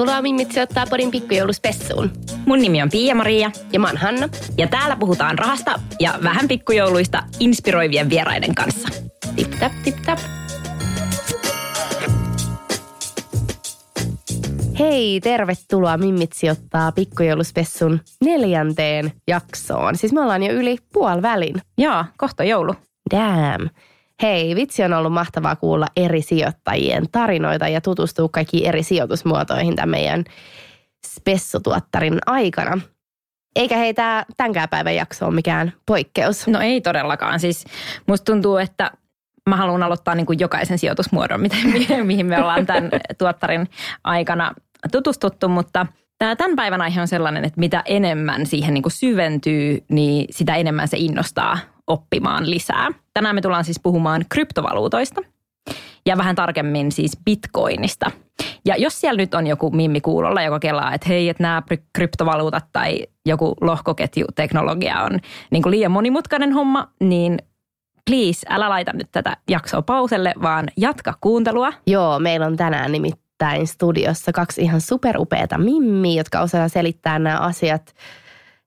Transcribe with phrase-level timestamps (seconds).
[0.00, 2.10] Tervetuloa Mimmit sijoittaa podin pikkujouluspessuun.
[2.46, 4.28] Mun nimi on Pia-Maria Ja mä oon Hanna.
[4.58, 8.88] ja täällä puhutaan rahasta ja vähän pikkujouluista inspiroivien vieraiden kanssa.
[9.36, 10.18] Tip tap, tip tap.
[14.78, 19.96] Hei, tervetuloa Mimmit sijoittaa pikkujouluspessun neljänteen jaksoon.
[19.96, 21.62] Siis me ollaan jo yli puolivälin.
[21.78, 22.74] Joo, kohta joulu.
[23.10, 23.68] Damn.
[24.22, 29.88] Hei, vitsi on ollut mahtavaa kuulla eri sijoittajien tarinoita ja tutustua kaikkiin eri sijoitusmuotoihin tämän
[29.88, 30.24] meidän
[31.06, 32.80] spessutuottarin aikana.
[33.56, 36.48] Eikä hei tää tämänkään päivän jakso ole mikään poikkeus.
[36.48, 37.40] No ei todellakaan.
[37.40, 37.64] Siis
[38.06, 38.90] musta tuntuu, että
[39.48, 41.40] mä haluan aloittaa niin kuin jokaisen sijoitusmuodon,
[42.02, 43.68] mihin me ollaan tämän tuottarin
[44.04, 44.52] aikana
[44.92, 45.86] tutustuttu, mutta
[46.18, 50.56] tämä tämän päivän aihe on sellainen, että mitä enemmän siihen niin kuin syventyy, niin sitä
[50.56, 51.58] enemmän se innostaa
[51.90, 52.88] oppimaan lisää.
[53.14, 55.20] Tänään me tullaan siis puhumaan kryptovaluutoista
[56.06, 58.10] ja vähän tarkemmin siis bitcoinista.
[58.64, 62.64] Ja jos siellä nyt on joku mimmi kuulolla, joka kelaa, että hei, että nämä kryptovaluutat
[62.72, 65.20] tai joku lohkoketjuteknologia on
[65.50, 67.38] niin kuin liian monimutkainen homma, niin
[68.10, 71.72] please, älä laita nyt tätä jaksoa pauselle, vaan jatka kuuntelua.
[71.86, 77.94] Joo, meillä on tänään nimittäin studiossa kaksi ihan superupeata mimmiä, jotka osaa selittää nämä asiat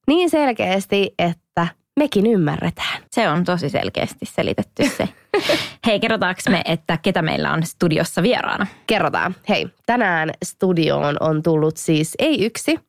[0.08, 1.68] niin selkeästi, että
[2.00, 3.04] mekin ymmärretään.
[3.12, 5.10] Se on tosi selkeästi selitetty se.
[5.88, 8.68] Hei, kerrotaanko me, että ketä meillä on studiossa vieraana?
[8.88, 9.36] Kerrotaan.
[9.50, 12.80] Hei, tänään studioon on tullut siis ei yksi,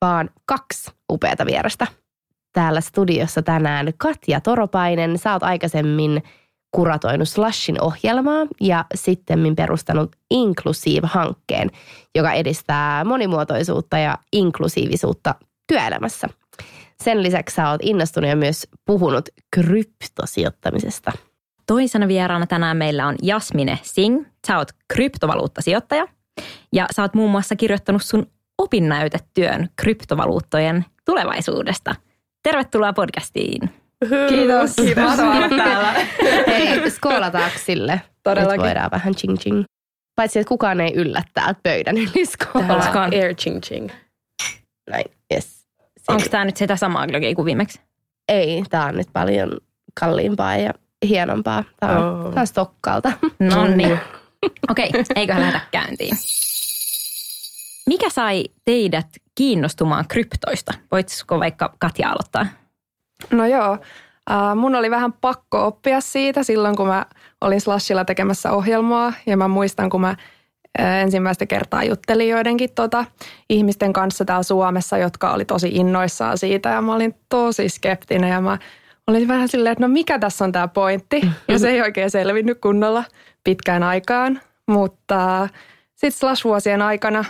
[0.00, 1.86] vaan kaksi upeata vierasta.
[2.52, 5.18] Täällä studiossa tänään Katja Toropainen.
[5.18, 6.22] Sä oot aikaisemmin
[6.74, 11.70] kuratoinut Slashin ohjelmaa ja sitten perustanut Inclusive-hankkeen,
[12.14, 15.34] joka edistää monimuotoisuutta ja inklusiivisuutta
[15.66, 16.28] työelämässä.
[17.04, 21.12] Sen lisäksi sä oot innostunut ja myös puhunut kryptosijoittamisesta.
[21.66, 24.28] Toisena vieraana tänään meillä on Jasmine Singh.
[24.46, 26.08] Sä oot kryptovaluuttasijoittaja
[26.72, 28.26] ja sä oot muun muassa kirjoittanut sun
[28.58, 31.94] opinnäytetyön kryptovaluuttojen tulevaisuudesta.
[32.42, 33.70] Tervetuloa podcastiin.
[34.28, 34.74] Kiitos.
[34.76, 35.18] Kiitos.
[36.46, 38.00] Hei, skoolataanko sille?
[38.22, 38.58] Todellakin.
[38.58, 39.64] Nyt voidaan vähän ching ching.
[40.16, 42.76] Paitsi, että kukaan ei yllä täältä pöydän yli skoolaa.
[42.76, 43.12] Koskaan.
[43.12, 43.90] Air ching ching.
[44.90, 45.04] Näin,
[45.34, 45.63] yes.
[46.08, 47.80] Onko tämä nyt sitä samaa glögiä kuin viimeksi?
[48.28, 49.50] Ei, tää on nyt paljon
[50.00, 50.74] kalliimpaa ja
[51.08, 51.64] hienompaa.
[51.80, 52.32] Tää on, Oh.
[52.38, 53.12] on Stokkalta.
[53.54, 53.98] No niin.
[54.70, 56.16] Okei, eiköhän lähdetä käyntiin.
[57.86, 60.74] Mikä sai teidät kiinnostumaan kryptoista?
[60.92, 62.46] Voitko vaikka Katja aloittaa?
[63.30, 63.72] No joo,
[64.30, 67.06] äh, mun oli vähän pakko oppia siitä silloin, kun mä
[67.40, 69.12] olin Slashilla tekemässä ohjelmaa.
[69.26, 70.16] Ja mä muistan, kun mä
[70.78, 73.04] ensimmäistä kertaa juttelin joidenkin tota,
[73.48, 76.68] ihmisten kanssa täällä Suomessa, jotka oli tosi innoissaan siitä.
[76.68, 78.58] Ja mä olin tosi skeptinen ja mä
[79.06, 81.20] olin vähän silleen, että no mikä tässä on tämä pointti.
[81.48, 83.04] Ja se ei oikein selvinnyt kunnolla
[83.44, 84.40] pitkään aikaan.
[84.68, 85.48] Mutta
[85.94, 87.24] sitten Slash-vuosien aikana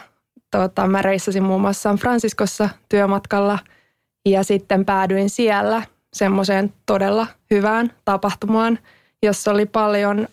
[0.50, 3.58] tota, mä reissasin muun muassa San Franciscossa työmatkalla
[4.28, 8.78] ja sitten päädyin siellä semmoiseen todella hyvään tapahtumaan,
[9.22, 10.28] jossa oli paljon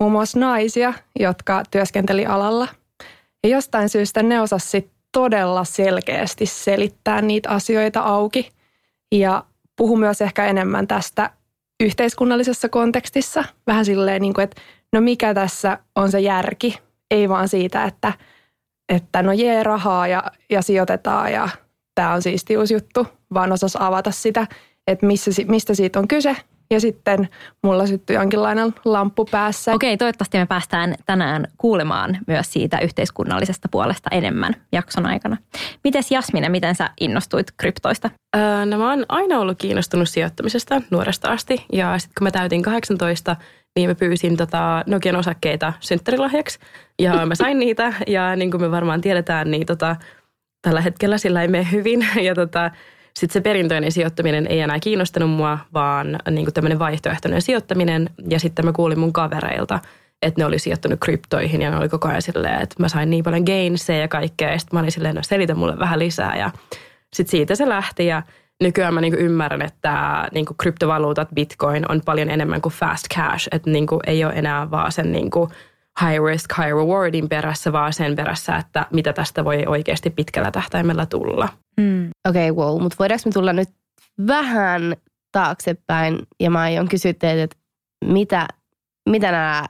[0.00, 2.68] muun muassa naisia, jotka työskenteli alalla.
[3.44, 8.50] Ja jostain syystä ne sit todella selkeästi selittää niitä asioita auki
[9.12, 9.44] ja
[9.76, 11.30] puhu myös ehkä enemmän tästä
[11.80, 13.44] yhteiskunnallisessa kontekstissa.
[13.66, 14.62] Vähän silleen, niin kuin, että
[14.92, 16.78] no mikä tässä on se järki,
[17.10, 18.12] ei vaan siitä, että,
[18.88, 21.48] että no jee rahaa ja, ja sijoitetaan ja
[21.94, 24.46] tämä on siisti juttu, vaan osas avata sitä,
[24.86, 26.36] että missä, mistä siitä on kyse.
[26.70, 27.28] Ja sitten
[27.62, 29.74] mulla syttyi jonkinlainen lamppu päässä.
[29.74, 35.36] Okei, toivottavasti me päästään tänään kuulemaan myös siitä yhteiskunnallisesta puolesta enemmän jakson aikana.
[35.84, 38.10] Mites Jasmine, miten sä innostuit kryptoista?
[38.36, 42.62] Öö, no mä oon aina ollut kiinnostunut sijoittamisesta nuoresta asti ja sitten kun mä täytin
[42.62, 43.36] 18,
[43.76, 46.58] niin mä pyysin tota Nokian osakkeita synttärilahjaksi
[46.98, 49.96] ja mä sain niitä ja niin kuin me varmaan tiedetään, niin tota,
[50.62, 52.70] tällä hetkellä sillä ei mene hyvin ja tota,
[53.16, 58.10] sitten se perinteinen sijoittaminen ei enää kiinnostanut mua, vaan niin tämmöinen vaihtoehtoinen sijoittaminen.
[58.30, 59.78] Ja sitten mä kuulin mun kavereilta,
[60.22, 63.24] että ne oli sijoittanut kryptoihin ja ne oli koko ajan silleen, että mä sain niin
[63.24, 64.52] paljon gainseja ja kaikkea.
[64.52, 66.50] Ja sitten mä olin silleen, no selitä mulle vähän lisää ja
[67.14, 68.22] sitten siitä se lähti ja
[68.62, 73.48] nykyään mä niinku ymmärrän, että niinku kryptovaluutat, bitcoin on paljon enemmän kuin fast cash.
[73.52, 75.48] Että niinku ei ole enää vaan sen niinku
[76.00, 81.06] high risk, high rewardin perässä, vaan sen perässä, että mitä tästä voi oikeasti pitkällä tähtäimellä
[81.06, 81.48] tulla.
[81.80, 82.10] Mm.
[82.28, 82.82] Okei, okay, wow.
[82.82, 83.68] Mutta voidaanko me tulla nyt
[84.26, 84.96] vähän
[85.32, 87.56] taaksepäin ja mä aion kysyä teitä, että
[88.04, 88.48] mitä,
[89.08, 89.64] mitä nämä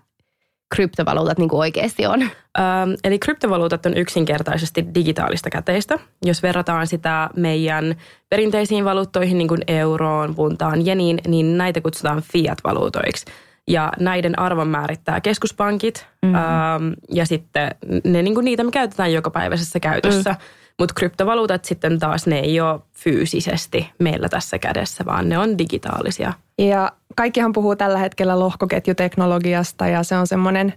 [0.75, 2.23] kryptovaluutat niin kuin oikeasti on?
[2.23, 5.99] Ähm, eli kryptovaluutat on yksinkertaisesti digitaalista käteistä.
[6.25, 7.95] Jos verrataan sitä meidän
[8.31, 13.27] perinteisiin valuuttoihin, niin kuin euroon, puntaan, jeniin, niin näitä kutsutaan fiat-valuutoiksi.
[13.69, 16.35] Ja näiden arvon määrittää keskuspankit mm-hmm.
[16.35, 17.71] ähm, ja sitten
[18.05, 20.31] ne, niin kuin niitä me käytetään jokapäiväisessä käytössä.
[20.31, 20.37] Mm.
[20.79, 26.33] Mutta kryptovaluutat sitten taas ne ei ole fyysisesti meillä tässä kädessä, vaan ne on digitaalisia.
[26.59, 30.75] Ja kaikkihan puhuu tällä hetkellä lohkoketjuteknologiasta ja se on semmoinen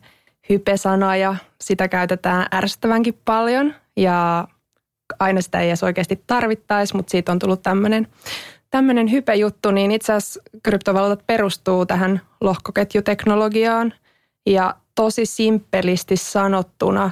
[0.49, 4.47] hypesana ja sitä käytetään ärsyttävänkin paljon ja
[5.19, 8.07] aina sitä ei edes oikeasti tarvittaisi, mutta siitä on tullut tämmöinen
[8.69, 13.93] tämmöinen hypejuttu, niin itse asiassa kryptovaluutat perustuu tähän lohkoketjuteknologiaan
[14.45, 17.11] ja tosi simppelisti sanottuna,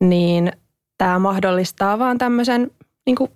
[0.00, 0.52] niin
[1.00, 2.70] tämä mahdollistaa vaan tämmöisen
[3.06, 3.30] niin kuin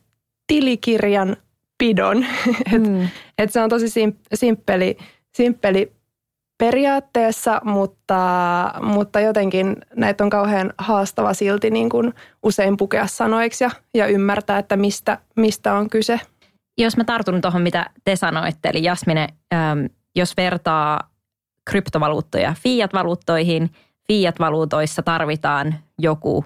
[0.47, 1.37] tilikirjan
[1.79, 2.27] pidon.
[2.75, 3.09] et, mm.
[3.39, 4.97] et se on tosi sim, simppeli,
[5.35, 5.93] simppeli
[6.59, 8.21] periaatteessa, mutta,
[8.83, 14.59] mutta jotenkin näitä on kauhean haastava silti niin kuin usein pukea sanoiksi ja, ja ymmärtää,
[14.59, 16.21] että mistä, mistä on kyse.
[16.79, 19.85] Jos mä tartun tuohon, mitä te sanoitte, eli Jasmine, ähm,
[20.17, 21.11] jos vertaa
[21.71, 23.71] kryptovaluuttoja fiat-valuuttoihin,
[24.09, 26.45] fiat-valuutoissa tarvitaan joku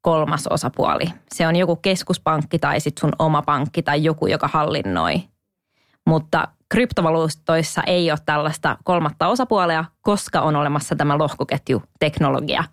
[0.00, 1.04] kolmas osapuoli.
[1.34, 5.22] Se on joku keskuspankki tai sitten sun oma pankki tai joku, joka hallinnoi.
[6.06, 12.64] Mutta kryptovaluutoissa ei ole tällaista kolmatta osapuolea, koska on olemassa tämä lohkoketjuteknologia.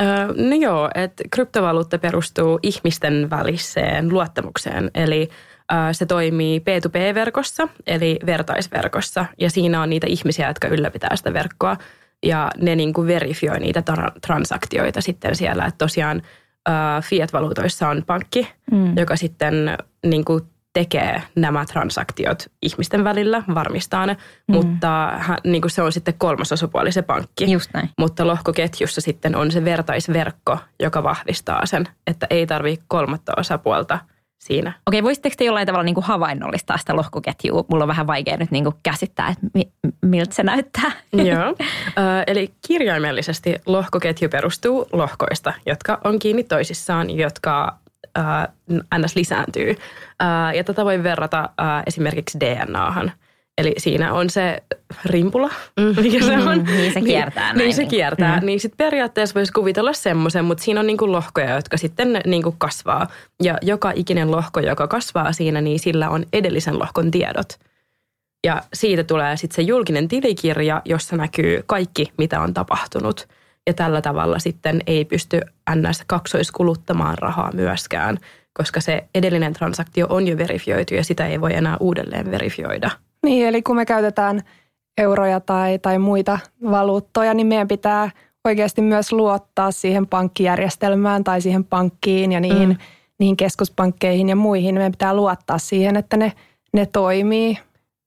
[0.00, 4.90] Öö, no joo, että kryptovaluutta perustuu ihmisten väliseen luottamukseen.
[4.94, 5.28] Eli
[5.92, 9.26] se toimii P2P-verkossa, eli vertaisverkossa.
[9.38, 11.76] Ja siinä on niitä ihmisiä, jotka ylläpitää sitä verkkoa.
[12.22, 15.64] Ja ne niin kuin verifioi niitä tra- transaktioita sitten siellä.
[15.64, 16.22] Että tosiaan
[17.02, 18.96] fiat-valuutoissa on pankki, mm.
[18.96, 19.54] joka sitten
[20.06, 20.42] niin kuin
[20.72, 24.16] tekee nämä transaktiot ihmisten välillä, varmistaa ne,
[24.48, 24.54] mm.
[24.54, 27.52] mutta hän, niin kuin se on sitten kolmas osapuoli se pankki.
[27.52, 27.90] Just näin.
[27.98, 33.98] Mutta lohkoketjussa sitten on se vertaisverkko, joka vahvistaa sen, että ei tarvitse kolmatta osapuolta–
[34.42, 34.72] siinä.
[34.86, 37.64] Okei, voisitteko te jollain tavalla niin kuin havainnollistaa sitä lohkoketjua?
[37.68, 39.72] Mulla on vähän vaikea nyt niin kuin käsittää, että mi-
[40.02, 40.90] miltä se näyttää.
[41.12, 41.56] Joo,
[42.26, 47.78] eli kirjaimellisesti lohkoketju perustuu lohkoista, jotka on kiinni toisissaan, jotka
[48.98, 49.16] ns.
[49.16, 49.76] lisääntyy.
[50.54, 51.48] ja tätä voi verrata
[51.86, 53.12] esimerkiksi DNAhan.
[53.58, 54.62] Eli siinä on se
[55.04, 55.50] rimpula,
[55.80, 56.02] mm.
[56.02, 56.64] mikä se on.
[56.64, 57.66] niin se kiertää niin, näin.
[57.66, 58.40] Niin se kiertää.
[58.40, 58.46] Mm.
[58.46, 63.08] Niin sitten periaatteessa voisi kuvitella semmoisen, mutta siinä on niinku lohkoja, jotka sitten niinku kasvaa.
[63.42, 67.58] Ja joka ikinen lohko, joka kasvaa siinä, niin sillä on edellisen lohkon tiedot.
[68.46, 73.28] Ja siitä tulee sitten se julkinen tilikirja, jossa näkyy kaikki, mitä on tapahtunut.
[73.66, 75.40] Ja tällä tavalla sitten ei pysty
[75.74, 76.02] ns.
[76.06, 78.18] kaksoiskuluttamaan rahaa myöskään,
[78.52, 82.90] koska se edellinen transaktio on jo verifioitu ja sitä ei voi enää uudelleen verifioida.
[83.22, 84.42] Niin, eli kun me käytetään
[84.98, 86.38] euroja tai, tai muita
[86.70, 88.10] valuuttoja, niin meidän pitää
[88.44, 92.76] oikeasti myös luottaa siihen pankkijärjestelmään tai siihen pankkiin ja niihin, mm.
[93.18, 94.74] niihin keskuspankkeihin ja muihin.
[94.74, 96.32] Meidän pitää luottaa siihen, että ne,
[96.72, 97.58] ne toimii.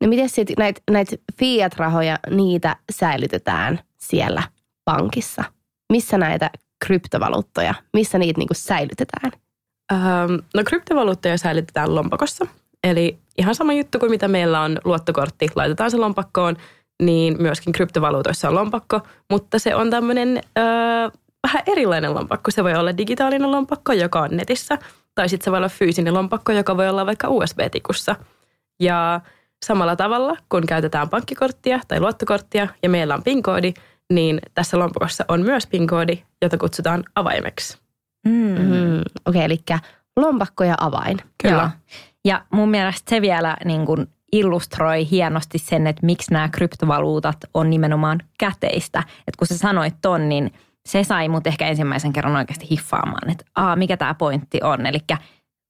[0.02, 1.08] No miten sitten näitä näit
[1.40, 4.44] fiat-rahoja, niitä säilytetään siellä
[4.86, 5.44] pankissa?
[5.92, 6.50] Missä näitä
[6.86, 9.32] kryptovaluuttoja, missä niitä niinku säilytetään?
[9.92, 9.98] Öö,
[10.54, 12.48] no kryptovaluuttoja säilytetään lompakossa–
[12.86, 16.58] Eli ihan sama juttu kuin mitä meillä on luottokortti, laitetaan se lompakkoon,
[17.02, 19.02] niin myöskin kryptovaluutoissa on lompakko,
[19.32, 21.10] mutta se on tämmöinen öö,
[21.44, 22.52] vähän erilainen lompakko.
[22.52, 24.78] Se voi olla digitaalinen lompakko, joka on netissä,
[25.16, 28.16] tai sitten se voi olla fyysinen lompakko, joka voi olla vaikka USB-tikussa.
[28.80, 29.22] Ja
[29.66, 33.74] samalla tavalla, kun käytetään pankkikorttia tai luottokorttia ja meillä on PIN-koodi,
[34.14, 37.78] niin tässä lompakossa on myös PIN-koodi, jota kutsutaan avaimeksi.
[38.26, 38.32] Mm.
[38.32, 39.00] Mm.
[39.00, 39.60] Okei, okay, eli
[40.16, 41.18] lompakko ja avain.
[41.44, 41.56] Kyllä.
[41.56, 41.70] Joo.
[42.26, 47.70] Ja mun mielestä se vielä niin kuin illustroi hienosti sen, että miksi nämä kryptovaluutat on
[47.70, 49.00] nimenomaan käteistä.
[49.00, 50.54] Että kun sä sanoit ton, niin
[50.86, 54.86] se sai mut ehkä ensimmäisen kerran oikeasti hiffaamaan, että aa, mikä tämä pointti on.
[54.86, 55.00] Eli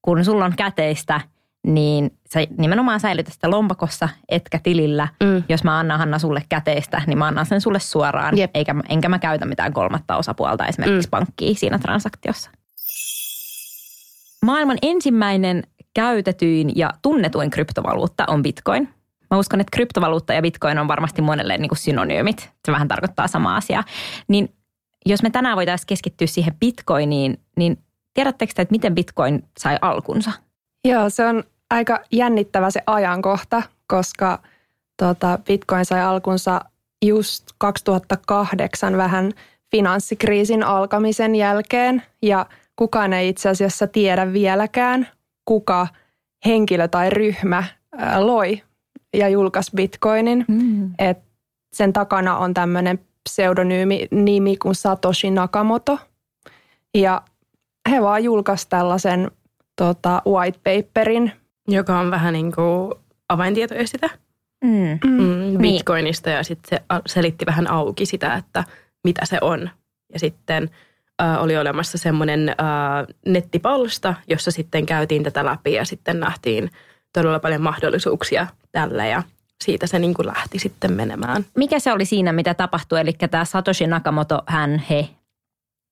[0.02, 1.22] kun sulla on käteistä,
[1.68, 5.08] niin sä nimenomaan säilytä sitä lompakossa, etkä tilillä.
[5.24, 5.44] Mm.
[5.50, 8.52] Jos mä annan Hanna sulle käteistä, niin mä annan sen sulle suoraan, Jep.
[8.54, 11.12] eikä, enkä mä käytä mitään kolmatta osapuolta esimerkiksi mm.
[11.12, 12.52] pankkiin siinä transaktiossa.
[14.46, 15.64] Maailman ensimmäinen
[15.96, 18.90] käytetyin ja tunnetuin kryptovaluutta on bitcoin.
[19.32, 22.50] Mä uskon, että kryptovaluutta ja bitcoin on varmasti monelle niin kuin synonyymit.
[22.66, 23.84] Se vähän tarkoittaa samaa asiaa.
[24.28, 24.50] Niin
[25.06, 27.78] jos me tänään voitaisiin keskittyä siihen bitcoiniin, niin
[28.14, 30.32] tiedättekö te, että miten bitcoin sai alkunsa?
[30.88, 34.40] Joo, se on aika jännittävä se ajankohta, koska
[34.98, 36.62] tota, bitcoin sai alkunsa
[37.06, 39.32] just 2008 vähän
[39.72, 45.08] finanssikriisin alkamisen jälkeen ja kukaan ei itse asiassa tiedä vieläkään,
[45.46, 45.88] kuka
[46.46, 47.64] henkilö tai ryhmä
[48.18, 48.62] loi
[49.14, 50.46] ja julkaisi bitcoinin.
[50.48, 50.94] Mm.
[51.00, 51.18] Et
[51.74, 53.00] sen takana on tämmöinen
[53.30, 56.00] pseudonyymi nimi kuin Satoshi Nakamoto.
[56.94, 57.22] Ja
[57.90, 59.32] he vaan julkaisivat tällaisen
[59.76, 61.32] tota, white paperin.
[61.68, 62.94] Joka on vähän niin kuin
[63.30, 64.10] avaintietoesite
[64.64, 65.00] mm.
[65.06, 65.62] Mm, niin.
[65.62, 68.64] bitcoinista ja sitten se selitti vähän auki sitä, että
[69.04, 69.70] mitä se on.
[70.14, 70.70] Ja sitten
[71.22, 72.56] äh, oli olemassa semmoinen äh,
[73.26, 76.70] nettipalsta, jossa sitten käytiin tätä läpi ja sitten nähtiin
[77.14, 79.24] todella paljon mahdollisuuksia tällä ja
[79.64, 81.46] siitä se niin kuin lähti sitten menemään.
[81.58, 83.00] Mikä se oli siinä, mitä tapahtui?
[83.00, 85.10] Eli tämä Satoshi Nakamoto, hän, he,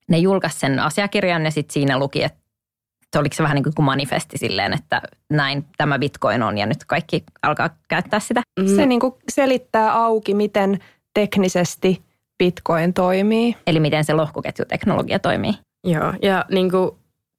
[0.09, 4.37] ne julkaisi sen asiakirjan ja sitten siinä luki, että oliko se vähän niin kuin manifesti
[4.37, 8.41] silleen, että näin tämä bitcoin on ja nyt kaikki alkaa käyttää sitä?
[8.59, 8.75] Mm.
[8.75, 10.79] Se niin kuin selittää auki, miten
[11.13, 12.01] teknisesti
[12.45, 13.55] bitcoin toimii.
[13.67, 15.53] Eli miten se lohkoketjuteknologia toimii.
[15.83, 16.91] Joo, ja niin kuin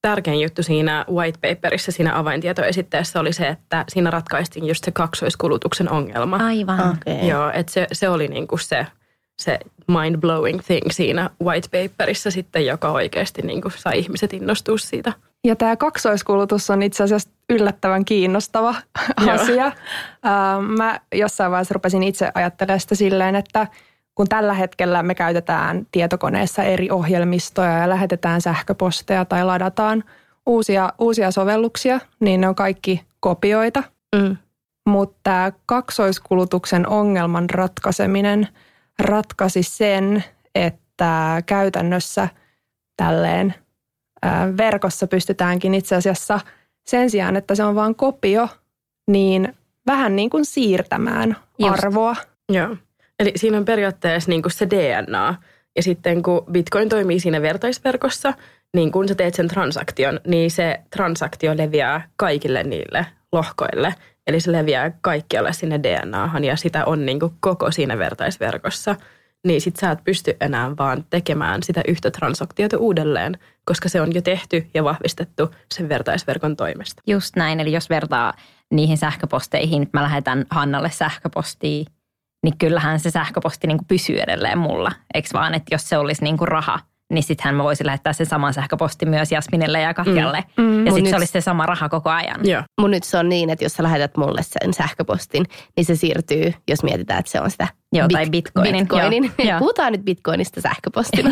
[0.02, 5.90] tärkein juttu siinä white paperissa, siinä avaintietoesitteessä oli se, että siinä ratkaistiin just se kaksoiskulutuksen
[5.90, 6.36] ongelma.
[6.36, 6.80] Aivan.
[6.80, 7.28] Okay.
[7.28, 8.86] Joo, että se, se oli niin kuin se,
[9.38, 9.58] se
[9.90, 15.12] mind-blowing thing siinä white paperissa sitten, joka oikeasti niin kuin sai ihmiset innostua siitä.
[15.44, 18.74] Ja tämä kaksoiskulutus on itse asiassa yllättävän kiinnostava
[19.16, 19.72] asia.
[20.76, 23.66] Mä jossain vaiheessa rupesin itse ajattelemaan sitä silleen, että
[24.14, 30.04] kun tällä hetkellä me käytetään tietokoneessa eri ohjelmistoja ja lähetetään sähköposteja tai ladataan
[30.46, 33.82] uusia, uusia sovelluksia, niin ne on kaikki kopioita.
[34.16, 34.36] Mm.
[34.86, 38.48] Mutta tämä kaksoiskulutuksen ongelman ratkaiseminen
[38.98, 42.28] ratkaisi sen, että käytännössä
[42.96, 43.54] tälleen
[44.56, 46.40] verkossa pystytäänkin itse asiassa
[46.86, 48.48] sen sijaan, että se on vain kopio,
[49.10, 49.56] niin
[49.86, 51.72] vähän niin kuin siirtämään Just.
[51.72, 52.16] arvoa.
[52.48, 52.76] Joo.
[53.18, 55.34] Eli siinä on periaatteessa niin kuin se DNA.
[55.76, 58.34] Ja sitten kun Bitcoin toimii siinä vertaisverkossa,
[58.74, 63.94] niin kun sä teet sen transaktion, niin se transaktio leviää kaikille niille lohkoille.
[64.26, 68.96] Eli se leviää kaikkialle sinne DNAhan ja sitä on niin kuin koko siinä vertaisverkossa.
[69.46, 74.14] Niin sit sä et pysty enää vaan tekemään sitä yhtä transaktiota uudelleen, koska se on
[74.14, 77.02] jo tehty ja vahvistettu sen vertaisverkon toimesta.
[77.06, 78.32] Just näin, eli jos vertaa
[78.70, 81.86] niihin sähköposteihin, mä lähetän Hannalle sähköpostiin
[82.44, 84.92] niin kyllähän se sähköposti niin kuin pysyy edelleen mulla.
[85.14, 86.80] Eikö vaan, että jos se olisi niin kuin raha,
[87.12, 90.44] niin sittenhän mä voisin lähettää sen saman sähköpostin myös Jasminelle ja Katjalle.
[90.56, 90.64] Mm.
[90.64, 90.86] Mm.
[90.86, 92.40] Ja sitten se olisi se sama raha koko ajan.
[92.42, 92.62] Joo.
[92.80, 95.44] Mun nyt se on niin, että jos sä lähetät mulle sen sähköpostin,
[95.76, 98.76] niin se siirtyy, jos mietitään, että se on sitä Joo, bit- tai bitcoinin.
[98.76, 99.32] bitcoinin.
[99.38, 99.58] Joo.
[99.58, 101.30] Puhutaan nyt bitcoinista sähköpostina.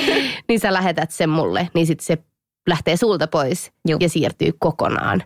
[0.48, 2.18] niin sä lähetät sen mulle, niin sitten se
[2.68, 3.98] lähtee sulta pois Juh.
[4.00, 5.22] ja siirtyy kokonaan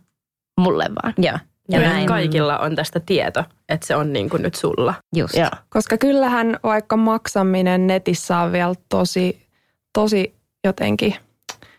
[0.60, 1.14] mulle vaan.
[1.18, 1.38] Joo.
[1.70, 2.06] Ja, ja näin.
[2.06, 4.94] kaikilla on tästä tieto, että se on niin kuin nyt sulla.
[5.16, 5.34] Just.
[5.34, 5.50] Ja.
[5.68, 9.46] Koska kyllähän vaikka maksaminen netissä on vielä tosi,
[9.92, 10.34] tosi
[10.64, 11.14] jotenkin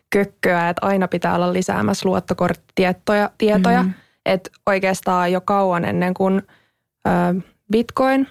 [0.10, 3.30] kökköä, että aina pitää olla lisäämässä luottokorttitietoja.
[3.38, 3.84] Tietoja.
[3.84, 3.94] Mm-hmm.
[4.26, 6.42] Että oikeastaan jo kauan ennen kuin
[7.08, 8.28] ö, Bitcoin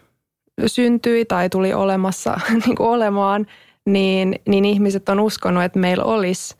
[0.67, 3.47] syntyi tai tuli olemassa niin kuin olemaan,
[3.87, 6.57] niin, niin ihmiset on uskonut, että meillä olisi,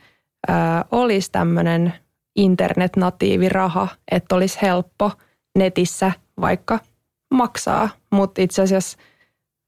[0.49, 0.53] ö,
[0.91, 1.93] olisi tämmöinen–
[2.37, 5.13] internetnatiiviraha, että olisi helppo
[5.59, 6.79] netissä vaikka
[7.35, 8.99] maksaa, mutta itse asiassa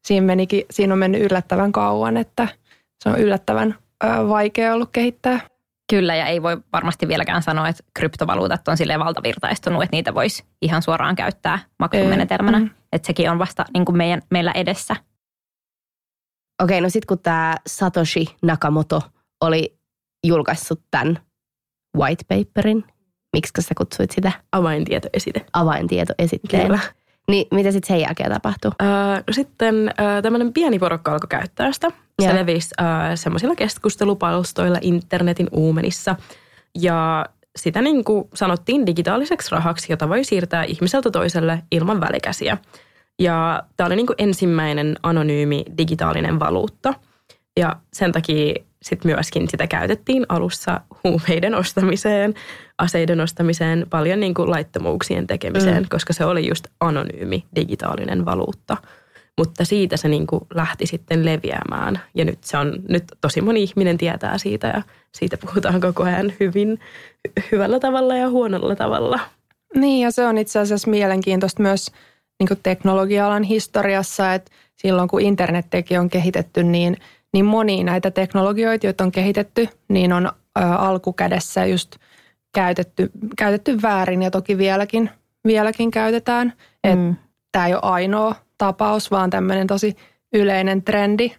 [0.06, 2.48] siinä, menikin, siinä on mennyt yllättävän kauan, että
[3.02, 3.74] se on yllättävän
[4.28, 5.40] vaikea ollut kehittää.
[5.90, 10.44] Kyllä, ja ei voi varmasti vieläkään sanoa, että kryptovaluutat on sille valtavirtaistunut, että niitä voisi
[10.62, 12.58] ihan suoraan käyttää maksumenetelmänä.
[12.58, 12.70] Mm.
[12.92, 14.96] Että sekin on vasta niin kuin meidän, meillä edessä.
[16.62, 19.00] Okei, no sitten kun tämä Satoshi Nakamoto
[19.40, 19.78] oli
[20.26, 21.18] julkaissut tämän
[21.96, 22.84] white paperin.
[23.32, 24.32] Miksi sä kutsuit sitä?
[24.52, 25.46] Avaintietoesite.
[25.52, 26.66] Avaintietoesitteen.
[26.66, 26.78] Kyllä.
[27.28, 28.70] Niin mitä sitten sen jälkeen tapahtui?
[28.82, 28.88] Öö,
[29.26, 31.90] no sitten öö, tämmöinen pieni porukka alkoi käyttää sitä.
[32.20, 32.34] Se ja.
[32.34, 36.16] levisi öö, semmoisilla keskustelupalstoilla internetin uumenissa.
[36.78, 42.58] Ja sitä niin kuin sanottiin digitaaliseksi rahaksi, jota voi siirtää ihmiseltä toiselle ilman välikäsiä.
[43.18, 46.94] Ja tämä oli niin kuin ensimmäinen anonyymi digitaalinen valuutta.
[47.56, 52.34] Ja sen takia sitten myöskin sitä käytettiin alussa huumeiden ostamiseen,
[52.78, 55.88] aseiden ostamiseen, paljon niin kuin laittomuuksien tekemiseen, mm.
[55.90, 58.76] koska se oli just anonyymi digitaalinen valuutta.
[59.38, 62.00] mutta siitä se niin kuin lähti sitten leviämään.
[62.14, 64.82] Ja nyt, se on, nyt tosi moni ihminen tietää siitä ja
[65.14, 66.80] siitä puhutaan koko ajan hyvin
[67.52, 69.20] hyvällä tavalla ja huonolla tavalla.
[69.74, 71.92] Niin ja se on itse asiassa mielenkiintoista myös
[72.38, 76.96] niin teknologia-alan historiassa, että silloin kun internetteki on kehitetty, niin,
[77.32, 80.32] niin moni näitä teknologioita, joita on kehitetty, niin on
[80.78, 81.96] alkukädessä just
[82.54, 85.10] käytetty, käytetty väärin ja toki vieläkin,
[85.46, 86.52] vieläkin käytetään.
[86.94, 87.16] Mm.
[87.52, 89.96] Tämä ei ole ainoa tapaus, vaan tämmöinen tosi
[90.32, 91.32] yleinen trendi.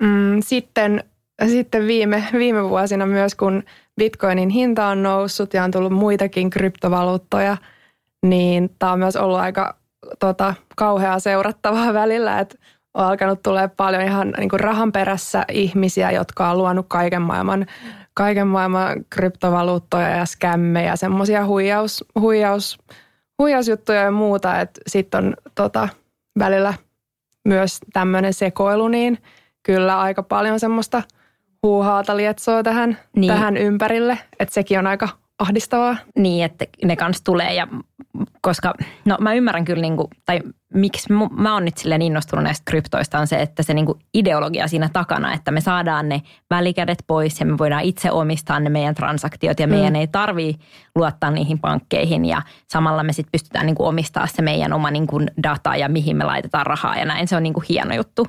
[0.00, 1.04] Mm, sitten
[1.48, 3.62] sitten viime, viime vuosina myös, kun
[3.96, 7.56] bitcoinin hinta on noussut ja on tullut muitakin kryptovaluuttoja,
[8.26, 9.76] niin tämä on myös ollut aika
[10.18, 12.58] tota, kauheaa seurattavaa välillä, että
[12.94, 17.66] on alkanut tulee paljon ihan niin kuin rahan perässä ihmisiä, jotka on luonut kaiken maailman,
[18.14, 22.78] kaiken maailman kryptovaluuttoja ja skämmejä, semmoisia huijaus, huijaus,
[23.38, 24.52] huijausjuttuja ja muuta,
[24.86, 25.88] sitten on tota,
[26.38, 26.74] välillä
[27.44, 29.18] myös tämmöinen sekoilu, niin
[29.62, 31.02] kyllä aika paljon semmoista
[31.62, 33.32] huuhaata lietsoa tähän, niin.
[33.32, 35.08] tähän ympärille, että sekin on aika
[35.40, 35.96] ahdistavaa.
[36.16, 37.68] Niin, että ne kanssa tulee ja
[38.40, 40.40] koska, no mä ymmärrän kyllä, niin kuin, tai
[40.74, 44.68] miksi mä oon nyt silleen innostunut näistä kryptoista on se, että se niin kuin ideologia
[44.68, 48.94] siinä takana, että me saadaan ne välikädet pois ja me voidaan itse omistaa ne meidän
[48.94, 49.72] transaktiot ja mm.
[49.72, 50.54] meidän ei tarvii
[50.94, 55.06] luottaa niihin pankkeihin ja samalla me sitten pystytään niin kuin omistaa se meidän oma niin
[55.06, 57.28] kuin data ja mihin me laitetaan rahaa ja näin.
[57.28, 58.26] Se on niin kuin hieno juttu.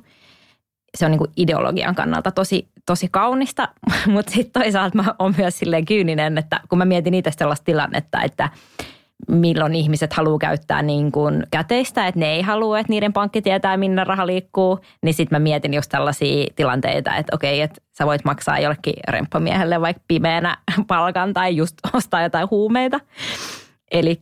[0.98, 3.68] Se on niin kuin ideologian kannalta tosi, tosi kaunista,
[4.14, 8.22] mutta sitten toisaalta mä oon myös silleen kyyninen, että kun mä mietin itse sellaista tilannetta,
[8.22, 8.50] että–
[9.28, 13.78] milloin ihmiset haluaa käyttää niin kuin käteistä, että ne ei halua, että niiden pankki tietää,
[13.78, 18.26] minne raha liikkuu, niin sitten mä mietin just tällaisia tilanteita, että okei, että sä voit
[18.26, 20.58] maksaa jollekin remppamiehelle vaikka pimeänä
[20.88, 23.00] palkan tai just ostaa jotain huumeita.
[23.92, 24.22] Eli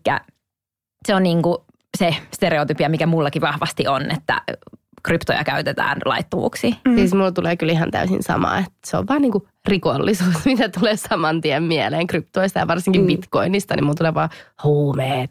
[1.08, 1.58] se on niin kuin
[1.98, 4.42] se stereotypia, mikä mullakin vahvasti on, että
[5.04, 6.76] kryptoja käytetään laittomuuksiin.
[6.88, 6.96] Mm.
[6.96, 10.70] Siis mulla tulee kyllä ihan täysin sama, että se on vaan niin kuin rikollisuus, mitä
[10.70, 13.08] tulee saman tien mieleen kryptoista ja varsinkin mm.
[13.08, 14.30] bitcoinista, niin mulla tulee vaan
[14.64, 15.30] huumeet.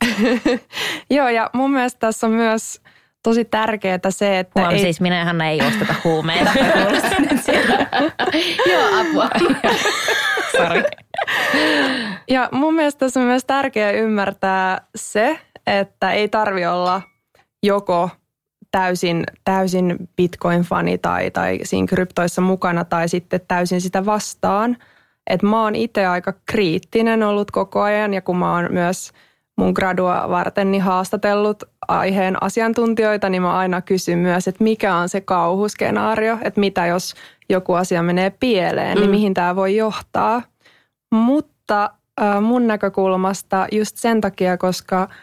[1.10, 2.80] Joo, ja mun mielestä tässä on myös
[3.22, 4.60] tosi tärkeää se, että...
[4.60, 4.78] Huom, ei...
[4.78, 6.50] siis minä hän ei osteta huumeita.
[8.72, 9.28] Joo, apua.
[10.52, 10.82] Sorry.
[12.28, 17.02] Ja mun mielestä tässä on myös tärkeää ymmärtää se, että ei tarvi olla
[17.62, 18.10] joko
[18.70, 24.76] täysin, täysin Bitcoin-fani tai, tai siinä kryptoissa mukana tai sitten täysin sitä vastaan.
[25.26, 29.12] Et mä oon itse aika kriittinen ollut koko ajan ja kun mä oon myös
[29.56, 35.08] mun gradua varten niin haastatellut aiheen asiantuntijoita, niin mä aina kysyn myös, että mikä on
[35.08, 37.14] se kauhuskenaario, että mitä jos
[37.48, 39.00] joku asia menee pieleen, niin mm.
[39.00, 40.42] niin mihin tämä voi johtaa.
[41.10, 41.90] Mutta
[42.22, 45.08] äh, mun näkökulmasta just sen takia, koska–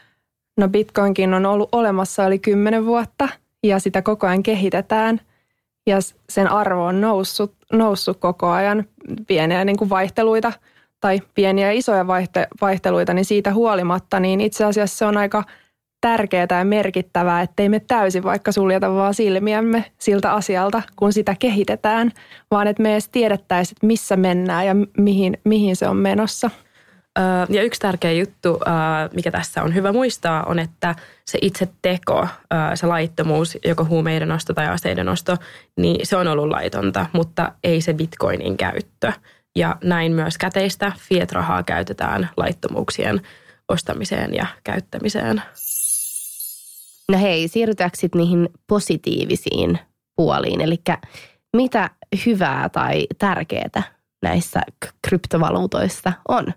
[0.57, 3.29] No Bitcoinkin on ollut olemassa yli kymmenen vuotta
[3.63, 5.21] ja sitä koko ajan kehitetään
[5.87, 5.97] ja
[6.29, 8.85] sen arvo on noussut, noussut koko ajan
[9.27, 10.53] pieniä niin kuin vaihteluita
[10.99, 15.43] tai pieniä ja isoja vaihte, vaihteluita, niin siitä huolimatta, niin itse asiassa se on aika
[16.01, 22.11] tärkeää ja merkittävää, ettei me täysin vaikka suljeta vaan silmiämme siltä asialta, kun sitä kehitetään,
[22.51, 26.49] vaan että me edes tiedettäisiin, että missä mennään ja mihin, mihin se on menossa.
[27.49, 28.59] Ja yksi tärkeä juttu,
[29.13, 32.27] mikä tässä on hyvä muistaa, on, että se itse teko,
[32.75, 35.37] se laittomuus, joko huumeiden osto tai aseiden osto,
[35.77, 39.11] niin se on ollut laitonta, mutta ei se bitcoinin käyttö.
[39.55, 43.21] Ja näin myös käteistä fiat-rahaa käytetään laittomuuksien
[43.69, 45.41] ostamiseen ja käyttämiseen.
[47.11, 49.79] No hei, siirrytäänkö sitten niihin positiivisiin
[50.15, 50.61] puoliin?
[50.61, 50.81] Eli
[51.55, 51.89] mitä
[52.25, 53.83] hyvää tai tärkeää
[54.23, 54.61] näissä
[55.07, 56.53] kryptovaluutoissa on?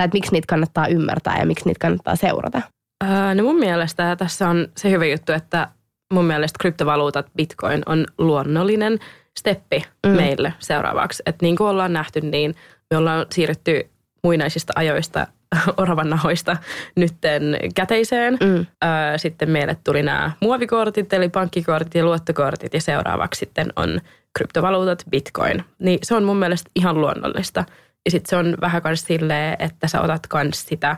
[0.00, 2.62] Tai että miksi niitä kannattaa ymmärtää ja miksi niitä kannattaa seurata?
[3.04, 5.68] Öö, no mun mielestä tässä on se hyvä juttu, että
[6.12, 8.98] mun mielestä kryptovaluutat, bitcoin on luonnollinen
[9.38, 10.12] steppi mm.
[10.12, 11.22] meille seuraavaksi.
[11.26, 12.54] Että niin kuin ollaan nähty, niin
[12.90, 13.90] me ollaan siirretty
[14.24, 15.26] muinaisista ajoista
[15.76, 16.56] oravan nahoista
[16.96, 18.38] nytten käteiseen.
[18.40, 18.66] Mm.
[18.84, 24.00] Öö, sitten meille tuli nämä muovikortit, eli pankkikortit ja luottokortit, ja seuraavaksi sitten on
[24.38, 25.64] kryptovaluutat, bitcoin.
[25.78, 27.64] Niin se on mun mielestä ihan luonnollista.
[28.04, 30.96] Ja sitten se on vähän myös silleen, että sä otat kans sitä,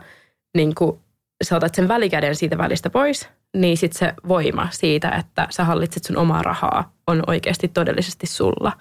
[0.57, 0.99] niin kuin,
[1.45, 6.05] sä otat sen välikäden siitä välistä pois, niin sitten se voima siitä, että sä hallitset
[6.05, 8.73] sun omaa rahaa, on oikeasti todellisesti sulla.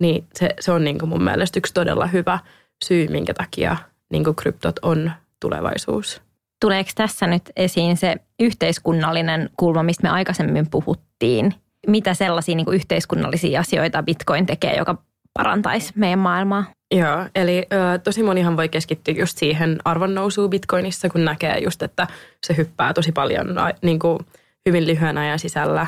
[0.00, 2.38] Niin se, se on niin kuin mun mielestä yksi todella hyvä
[2.84, 3.76] syy, minkä takia
[4.12, 6.22] niin kuin kryptot on tulevaisuus.
[6.60, 11.54] Tuleeko tässä nyt esiin se yhteiskunnallinen kulma, mistä me aikaisemmin puhuttiin?
[11.86, 15.02] Mitä sellaisia niin kuin yhteiskunnallisia asioita Bitcoin tekee, joka
[15.34, 16.64] parantaisi meidän maailmaa?
[16.94, 22.06] Joo, eli ö, tosi monihan voi keskittyä just siihen arvonnousuun bitcoinissa, kun näkee just, että
[22.46, 23.46] se hyppää tosi paljon
[23.82, 24.18] niin kuin
[24.66, 25.86] hyvin lyhyen ajan sisällä.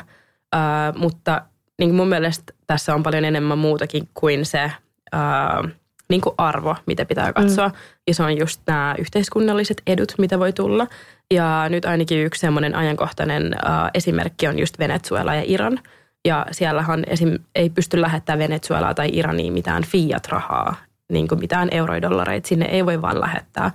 [0.56, 1.42] Uh, mutta
[1.78, 4.72] niin mun mielestä tässä on paljon enemmän muutakin kuin se
[5.14, 5.70] uh,
[6.08, 7.68] niin kuin arvo, mitä pitää katsoa.
[7.68, 7.74] Mm.
[8.06, 10.86] Ja se on just nämä yhteiskunnalliset edut, mitä voi tulla.
[11.34, 15.80] Ja nyt ainakin yksi semmoinen ajankohtainen uh, esimerkki on just Venezuela ja Iran.
[16.24, 17.38] Ja siellähän esim.
[17.54, 20.76] ei pysty lähettämään Venezuelaa tai Iraniin mitään fiat-rahaa,
[21.12, 22.48] niin kuin mitään euroidollareita.
[22.48, 23.70] Sinne ei voi vaan lähettää.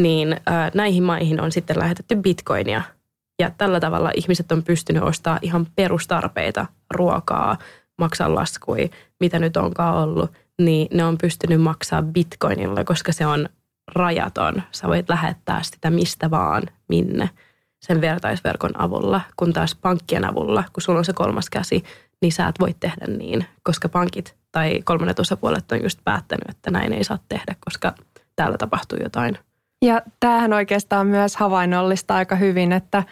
[0.00, 2.82] Niin uh, näihin maihin on sitten lähetetty bitcoinia.
[3.38, 7.58] Ja tällä tavalla ihmiset on pystynyt ostamaan ihan perustarpeita, ruokaa,
[7.98, 13.48] maksaa laskui, mitä nyt onkaan ollut– niin ne on pystynyt maksaa bitcoinilla, koska se on
[13.94, 14.62] rajaton.
[14.72, 17.30] Sä voit lähettää sitä mistä vaan, minne
[17.80, 21.84] sen vertaisverkon avulla, kun taas pankkien avulla, kun sulla on se kolmas käsi,
[22.22, 26.70] niin sä et voi tehdä niin, koska pankit tai kolmannet osapuolet on just päättänyt, että
[26.70, 27.94] näin ei saa tehdä, koska
[28.36, 29.38] täällä tapahtuu jotain.
[29.84, 33.02] Ja tämähän oikeastaan myös havainnollista aika hyvin, että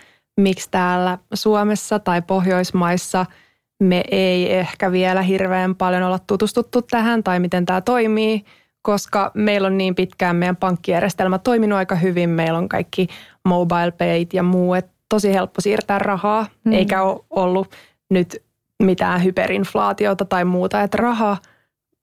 [0.41, 3.27] miksi täällä Suomessa tai Pohjoismaissa–
[3.83, 8.45] me ei ehkä vielä hirveän paljon olla tutustuttu tähän tai miten tämä toimii,
[8.83, 12.31] koska meillä on niin pitkään meidän pankkijärjestelmä toiminut aika hyvin.
[12.31, 13.07] Meillä on kaikki
[13.45, 16.73] mobile payt ja muu, että tosi helppo siirtää rahaa, mm.
[16.73, 17.69] eikä ole ollut
[18.11, 18.43] nyt
[18.83, 21.37] mitään hyperinflaatiota tai muuta, että raha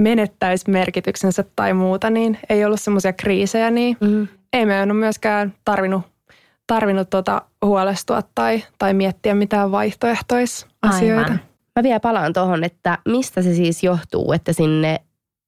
[0.03, 4.27] menettäisi merkityksensä tai muuta, niin ei ollut semmoisia kriisejä, niin mm.
[4.53, 6.01] ei meidän ole myöskään tarvinnut,
[6.67, 11.31] tarvinnut tuota huolestua tai, tai miettiä mitään vaihtoehtoisasioita.
[11.31, 11.39] Aivan.
[11.75, 14.99] Mä vielä palaan tuohon, että mistä se siis johtuu, että sinne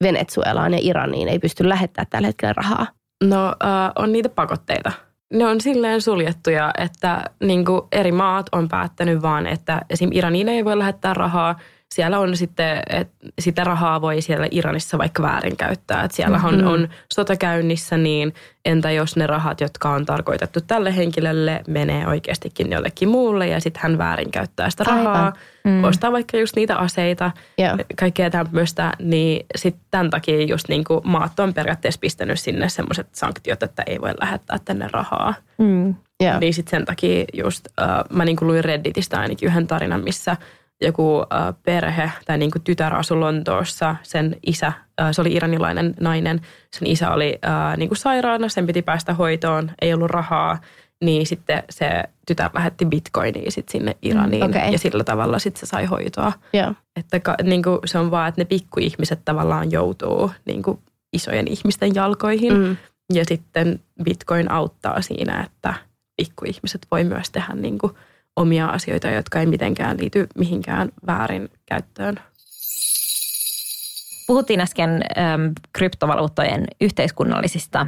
[0.03, 2.87] Venezuelaan ja Iraniin ei pysty lähettämään tällä hetkellä rahaa?
[3.23, 4.91] No äh, on niitä pakotteita.
[5.31, 10.09] Ne on silleen suljettuja, että niin eri maat on päättänyt vaan, että esim.
[10.13, 11.59] Iraniin ei voi lähettää rahaa–
[11.95, 16.03] siellä on sitten, että sitä rahaa voi siellä Iranissa vaikka väärinkäyttää.
[16.03, 16.57] Että siellä mm-hmm.
[16.57, 18.33] on, on sota käynnissä, niin
[18.65, 23.83] entä jos ne rahat, jotka on tarkoitettu tälle henkilölle, menee oikeastikin jollekin muulle ja sitten
[23.83, 25.33] hän väärinkäyttää sitä rahaa,
[25.63, 25.83] mm.
[25.83, 27.79] ostaa vaikka just niitä aseita, yeah.
[27.99, 33.07] kaikkea tämmöistä, niin sitten tämän takia just niin kuin maat on periaatteessa pistänyt sinne semmoiset
[33.11, 35.33] sanktiot, että ei voi lähettää tänne rahaa.
[35.57, 35.95] Mm.
[36.23, 36.39] Yeah.
[36.39, 40.37] Niin sitten sen takia just, uh, mä niin kuin luin Redditistä ainakin yhden tarinan, missä–
[40.81, 43.95] joku äh, perhe tai niin kuin tytär asui Lontoossa.
[44.03, 44.67] Sen isä,
[45.01, 46.41] äh, se oli iranilainen nainen,
[46.75, 50.57] sen isä oli äh, niin kuin sairaana, sen piti päästä hoitoon, ei ollut rahaa.
[51.01, 54.71] Niin sitten se tytär lähetti bitcoinia sit sinne Iraniin mm, okay.
[54.71, 56.33] ja sillä tavalla sitten se sai hoitoa.
[56.55, 56.75] Yeah.
[56.95, 60.79] Että ka, niin kuin se on vaan, että ne pikkuihmiset tavallaan joutuu niin kuin
[61.13, 62.53] isojen ihmisten jalkoihin.
[62.53, 62.77] Mm.
[63.13, 65.73] Ja sitten bitcoin auttaa siinä, että
[66.17, 67.93] pikkuihmiset voi myös tehdä niin kuin–
[68.35, 72.19] omia asioita, jotka ei mitenkään liity mihinkään väärin käyttöön.
[74.27, 77.87] Puhuttiin äsken äm, kryptovaluuttojen yhteiskunnallisista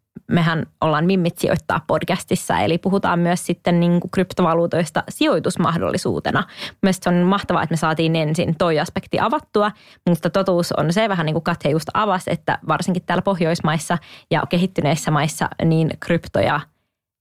[0.27, 6.43] mehän ollaan Mimmit sijoittaa podcastissa, eli puhutaan myös sitten niin kuin kryptovaluutoista sijoitusmahdollisuutena.
[6.81, 9.71] Mielestäni se on mahtavaa, että me saatiin ensin toi aspekti avattua,
[10.09, 13.97] mutta totuus on se vähän niin kuin Katja just avasi, että varsinkin täällä Pohjoismaissa
[14.31, 16.59] ja kehittyneissä maissa niin kryptoja–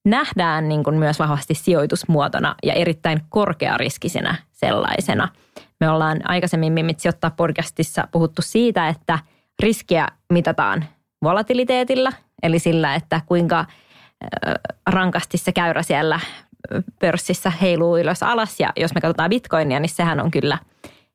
[0.04, 5.28] nähdään niin kuin myös vahvasti sijoitusmuotona ja erittäin korkeariskisenä sellaisena.
[5.80, 9.18] Me ollaan aikaisemmin Mimit sijoittaa podcastissa puhuttu siitä, että
[9.62, 10.84] riskiä mitataan
[11.24, 13.64] volatiliteetilla, eli sillä, että kuinka
[14.86, 16.20] rankasti se käyrä siellä
[16.98, 18.60] pörssissä heiluu ylös alas.
[18.60, 20.58] Ja jos me katsotaan bitcoinia, niin sehän on kyllä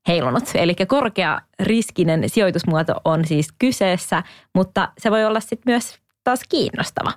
[0.08, 0.44] heilunut.
[0.54, 7.12] Eli korkea riskinen sijoitusmuoto on siis kyseessä, mutta se voi olla sitten myös taas kiinnostava,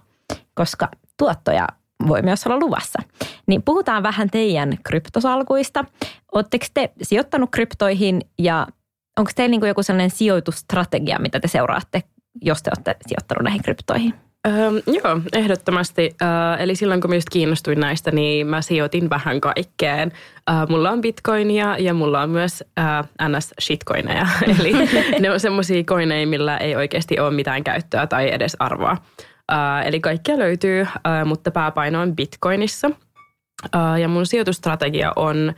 [0.54, 1.66] koska tuottoja
[2.08, 3.02] voi myös olla luvassa.
[3.46, 5.84] Niin puhutaan vähän teidän kryptosalkuista.
[6.32, 8.66] Oletteko te sijoittanut kryptoihin ja
[9.18, 12.02] onko teillä niin joku sellainen sijoitusstrategia, mitä te seuraatte,
[12.42, 14.14] jos te olette sijoittanut näihin kryptoihin?
[14.46, 16.16] Öö, joo, ehdottomasti.
[16.22, 20.12] Öö, eli silloin kun just kiinnostuin näistä, niin mä sijoitin vähän kaikkeen.
[20.50, 24.26] Öö, mulla on bitcoinia ja mulla on myös öö, ns-shitcoineja.
[24.60, 24.72] eli
[25.20, 28.96] ne on semmoisia koineja, millä ei oikeasti ole mitään käyttöä tai edes arvoa.
[29.52, 32.90] Öö, eli kaikkea löytyy, öö, mutta pääpaino on bitcoinissa.
[33.74, 35.52] Öö, ja mun sijoitusstrategia on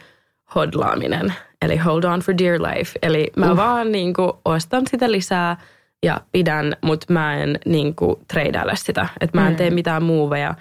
[0.54, 2.98] hodlaaminen, eli hold on for dear life.
[3.02, 3.56] Eli mä uh.
[3.56, 5.56] vaan niin kuin, ostan sitä lisää–
[6.02, 9.08] ja pidän, mutta mä en niin kuin, treidaile sitä.
[9.20, 9.56] Että mä en mm.
[9.56, 10.54] tee mitään muuveja,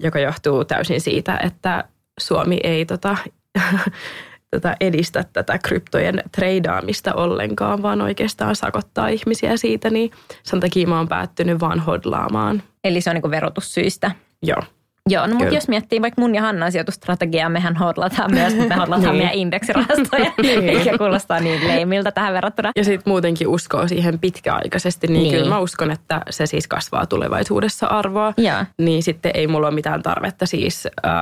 [0.00, 1.84] joka johtuu täysin siitä, että
[2.20, 3.16] Suomi ei tota,
[4.54, 10.10] tota edistä tätä kryptojen treidaamista ollenkaan, vaan oikeastaan sakottaa ihmisiä siitä, niin
[10.42, 12.62] sen takia mä oon päättynyt vaan hodlaamaan.
[12.84, 14.10] Eli se on niin verotussyistä?
[14.42, 14.62] Joo.
[15.08, 18.80] Joo, no mutta jos miettii vaikka mun ja Hannan sijoitustrategiaa, mehän hodlataan myös, mutta me
[18.80, 19.16] hodlataan niin.
[19.16, 20.68] meidän indeksirahastoja, niin.
[20.68, 22.72] eikä kuulostaa niin leimiltä tähän verrattuna.
[22.76, 27.06] Ja sitten muutenkin uskoo siihen pitkäaikaisesti, niin, niin kyllä mä uskon, että se siis kasvaa
[27.06, 28.34] tulevaisuudessa arvoa.
[28.36, 28.66] Ja.
[28.78, 31.12] Niin sitten ei mulla ole mitään tarvetta siis äh,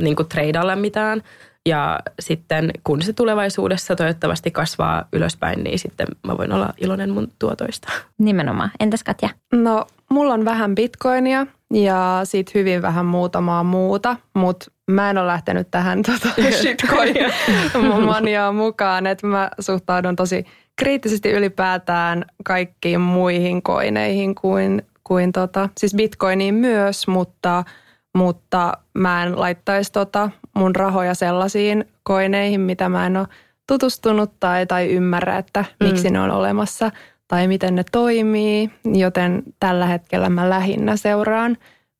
[0.00, 1.22] niin kuin treidalle mitään.
[1.66, 7.28] Ja sitten kun se tulevaisuudessa toivottavasti kasvaa ylöspäin, niin sitten mä voin olla iloinen mun
[7.38, 7.92] tuotoista.
[8.18, 8.70] Nimenomaan.
[8.80, 9.28] Entäs Katja?
[9.52, 15.26] No, mulla on vähän bitcoinia ja sitten hyvin vähän muutamaa muuta, mutta mä en ole
[15.26, 20.46] lähtenyt tähän tota, shitcoin-maniaan mukaan, että mä suhtaudun tosi
[20.76, 27.64] kriittisesti ylipäätään kaikkiin muihin koineihin kuin, kuin tota, siis bitcoiniin myös, mutta,
[28.14, 33.26] mutta mä en laittaisi tota mun rahoja sellaisiin koineihin, mitä mä en ole
[33.66, 36.12] tutustunut tai, tai ymmärrä, että miksi mm.
[36.12, 36.90] ne on olemassa–
[37.32, 41.58] tai miten ne toimii, joten tällä hetkellä mä lähinnä seuraan,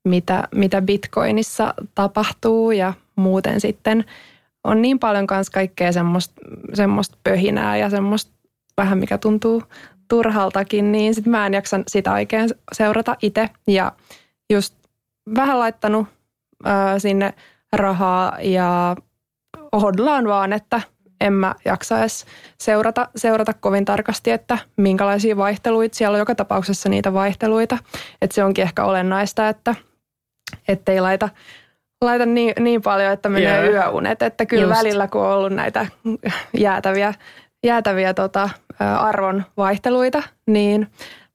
[0.09, 4.05] mitä, mitä Bitcoinissa tapahtuu ja muuten sitten
[4.65, 6.35] on niin paljon kanssa kaikkea semmoista,
[6.75, 8.33] semmoista pöhinää ja semmoista
[8.77, 9.63] vähän mikä tuntuu
[10.09, 13.51] turhaltakin, niin sitten mä en jaksa sitä oikein seurata itse.
[13.67, 13.93] Ja
[14.53, 14.75] just
[15.35, 16.07] vähän laittanut
[16.65, 17.35] ää, sinne
[17.73, 18.97] rahaa ja
[19.73, 20.81] hodlaan vaan, että
[21.23, 22.27] en mä jaksa edes
[22.59, 25.97] seurata, seurata kovin tarkasti, että minkälaisia vaihteluita.
[25.97, 27.79] Siellä on joka tapauksessa niitä vaihteluita.
[28.23, 29.75] Että se onkin ehkä olennaista, että
[30.93, 31.29] ei laita,
[32.01, 33.73] laita niin, niin paljon, että menee yeah.
[33.73, 34.23] yöunet.
[34.23, 34.79] Että kyllä Just.
[34.79, 35.87] välillä, kun on ollut näitä
[36.59, 37.15] jäätäviä,
[37.65, 38.51] jäätäviä tota,
[38.99, 40.87] arvon vaihteluita, niin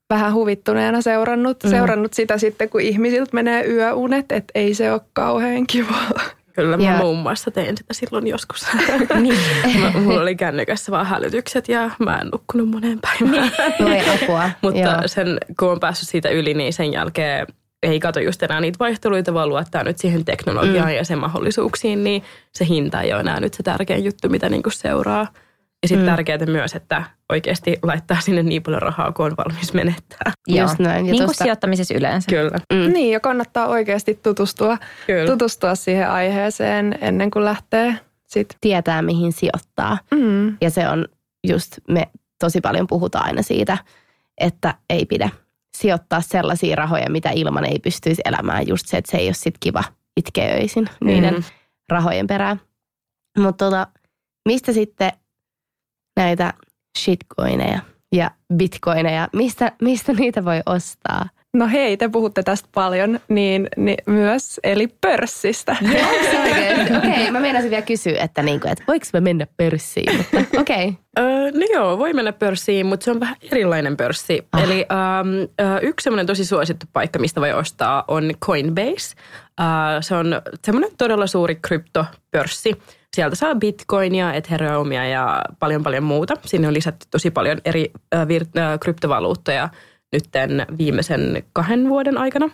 [0.09, 1.69] vähän huvittuneena seurannut, mm.
[1.69, 6.36] seurannut sitä sitten, kun ihmisiltä menee yöunet, että ei se ole kauhean kivaa.
[6.57, 6.97] Kyllä, mä ja...
[6.97, 8.67] muun muassa tein sitä silloin joskus.
[9.21, 9.39] niin.
[9.81, 13.51] mä, mulla oli kännykässä vaan hälytykset ja mä en nukkunut moneen päivään.
[13.79, 14.03] Niin.
[14.23, 14.49] apua.
[14.61, 15.01] Mutta Joo.
[15.05, 17.47] sen, kun on päässyt siitä yli, niin sen jälkeen
[17.83, 20.95] ei kato just enää niitä vaihteluita, vaan luottaa nyt siihen teknologiaan mm.
[20.95, 24.69] ja sen mahdollisuuksiin, niin se hinta ei ole enää nyt se tärkein juttu, mitä niinku
[24.69, 25.27] seuraa.
[25.83, 26.11] Ja sitten mm.
[26.11, 30.31] tärkeää myös, että oikeasti laittaa sinne niin paljon rahaa, kun on valmis menettää.
[30.47, 30.67] Joo.
[30.67, 31.05] Just näin.
[31.05, 31.25] Ja niin tosta...
[31.25, 32.29] kuin sijoittamisessa yleensä.
[32.29, 32.57] Kyllä.
[32.73, 32.93] Mm.
[32.93, 35.31] Niin, ja kannattaa oikeasti tutustua, Kyllä.
[35.31, 38.57] tutustua siihen aiheeseen ennen kuin lähtee sit.
[38.61, 39.97] Tietää, mihin sijoittaa.
[40.11, 40.57] Mm.
[40.61, 41.05] Ja se on
[41.47, 42.07] just, me
[42.39, 43.77] tosi paljon puhutaan aina siitä,
[44.37, 45.29] että ei pidä
[45.77, 48.67] sijoittaa sellaisia rahoja, mitä ilman ei pystyisi elämään.
[48.67, 49.83] Just se, että se ei ole sit kiva
[50.17, 51.43] itkeä öisin niiden mm.
[51.89, 52.61] rahojen perään.
[53.39, 53.87] Mutta tota,
[54.45, 55.11] mistä sitten
[56.17, 56.53] näitä
[56.97, 57.79] shitcoineja
[58.15, 59.27] ja bitcoineja.
[59.33, 61.25] Mistä, mistä niitä voi ostaa?
[61.53, 65.75] No hei, te puhutte tästä paljon, niin, niin myös, eli pörssistä.
[66.97, 70.87] Okei, okay, mä meinasin vielä kysyä, että, niinku, että voiko mä mennä pörssiin, mutta okei.
[70.87, 70.93] Okay.
[71.19, 74.47] Öö, no joo, voi mennä pörssiin, mutta se on vähän erilainen pörssi.
[74.51, 74.63] Ah.
[74.63, 75.27] Eli ähm,
[75.81, 79.15] yksi semmoinen tosi suosittu paikka, mistä voi ostaa, on Coinbase.
[79.59, 79.67] Äh,
[80.01, 82.73] se on semmoinen todella suuri kryptopörssi.
[83.15, 86.33] Sieltä saa bitcoinia, ethereumia ja paljon paljon muuta.
[86.45, 89.69] Sinne on lisätty tosi paljon eri äh, vir- äh, kryptovaluuttoja
[90.13, 92.49] nytten viimeisen kahden vuoden aikana.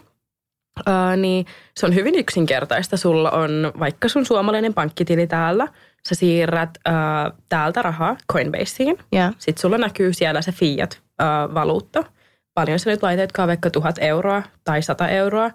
[0.87, 1.45] Äh, niin
[1.77, 2.97] se on hyvin yksinkertaista.
[2.97, 5.67] Sulla on vaikka sun suomalainen pankkitili täällä.
[6.09, 6.93] Sä siirrät äh,
[7.49, 8.97] täältä rahaa Coinbaseen.
[9.13, 9.35] Yeah.
[9.37, 11.99] Sitten sulla näkyy siellä se fiat-valuutta.
[11.99, 12.09] Äh,
[12.53, 15.51] paljon sä nyt laitetkaan vaikka tuhat euroa tai sata euroa.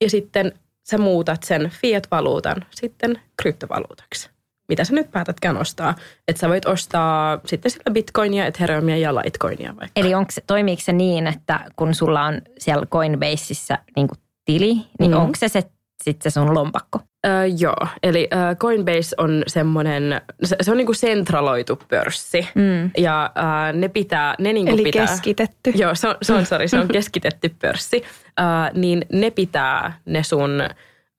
[0.00, 0.52] Ja sitten
[0.84, 4.30] sä muutat sen fiat-valuutan sitten kryptovaluutaksi
[4.72, 5.94] mitä sä nyt päätätkään ostaa.
[6.28, 10.00] Että sä voit ostaa sitten sillä bitcoinia, ethereumia ja litecoinia vaikka.
[10.00, 14.08] Eli onko, toimiiko se niin, että kun sulla on siellä Coinbaseissa niin
[14.44, 15.16] tili, niin mm-hmm.
[15.16, 15.62] onko se se
[16.02, 17.00] sitten se sun lompakko.
[17.26, 22.48] Öö, joo, eli öö, Coinbase on semmoinen, se, se on niinku sentraloitu pörssi.
[22.54, 22.90] Mm.
[22.98, 25.06] Ja öö, ne pitää, ne niinku Eli pitää.
[25.06, 25.72] keskitetty.
[25.74, 28.02] Joo, se on, se on, sorry, se on keskitetty pörssi.
[28.40, 30.62] Öö, niin ne pitää ne sun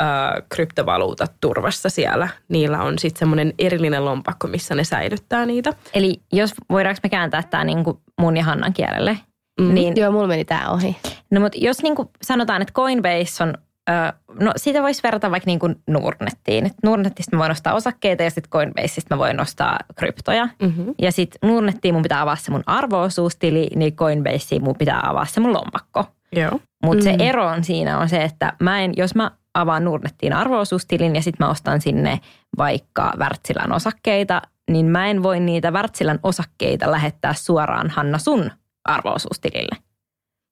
[0.03, 2.27] öö, kryptovaluutat turvassa siellä.
[2.49, 5.73] Niillä on sitten semmoinen erillinen lompakko, missä ne säilyttää niitä.
[5.93, 9.17] Eli jos voidaanko me kääntää tämä niinku mun ja Hannan kielelle,
[9.61, 9.73] Mm.
[9.73, 10.97] niin Joo, mulla meni tää ohi.
[11.31, 13.53] No mutta jos niin kuin sanotaan, että Coinbase on,
[13.89, 13.93] ö,
[14.39, 16.65] no siitä voisi verrata vaikka niin kuin Nordnettiin.
[16.65, 20.47] Et Nordnetista mä voin ostaa osakkeita ja sitten Coinbaseista mä voin ostaa kryptoja.
[20.61, 20.93] Mm-hmm.
[21.01, 25.39] Ja sitten Nordnettiin mun pitää avaa se mun arvoosuustili, niin Coinbaseen mun pitää avaa se
[25.39, 26.05] mun lompakko.
[26.35, 26.59] Joo.
[26.85, 27.17] Mutta Mm.
[27.17, 31.21] se ero on siinä on se, että mä en, jos mä avaan Nordnettiin arvoosuustilin ja
[31.21, 32.19] sitten mä ostan sinne
[32.57, 38.51] vaikka Wärtsilän osakkeita, niin mä en voi niitä Wärtsilän osakkeita lähettää suoraan Hanna sun
[38.85, 39.77] arvoosuustilille.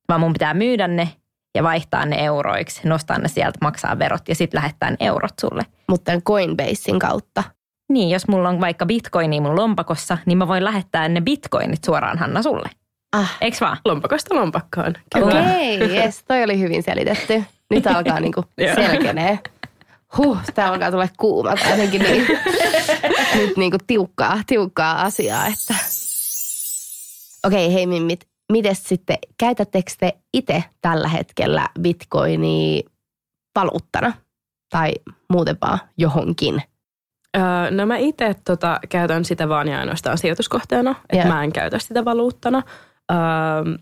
[0.09, 1.09] Vaan mun pitää myydä ne
[1.55, 5.65] ja vaihtaa ne euroiksi, nostaa ne sieltä, maksaa verot ja sitten lähettää ne eurot sulle.
[5.89, 7.43] Mutta Coinbasein kautta.
[7.89, 12.17] Niin, jos mulla on vaikka bitcoini mun lompakossa, niin mä voin lähettää ne bitcoinit suoraan
[12.17, 12.69] Hanna sulle.
[13.11, 13.37] Ah.
[13.41, 13.77] Eiks vaan?
[13.85, 14.93] Lompakosta lompakkoon.
[15.15, 17.43] Okei, okay, yes, toi oli hyvin selitetty.
[17.69, 18.45] Nyt alkaa niinku
[18.75, 19.39] selkenee.
[20.17, 21.53] Huh, tää alkaa tulla kuuma.
[21.69, 22.27] Jotenkin niin,
[23.37, 25.47] nyt niinku tiukkaa, tiukkaa asiaa.
[25.47, 25.75] Että.
[27.45, 28.27] Okei, okay, hei mimmit.
[28.51, 32.81] Mites sitten, käytättekö te itse tällä hetkellä bitcoinia
[33.55, 34.13] valuuttana?
[34.69, 34.91] Tai
[35.29, 36.61] muuten vaan johonkin?
[37.37, 40.95] Öö, no mä itse tota, käytän sitä vaan ja ainoastaan sijoituskohteena.
[41.09, 41.35] Että Joo.
[41.35, 42.63] mä en käytä sitä valuuttana.
[43.11, 43.77] Öö,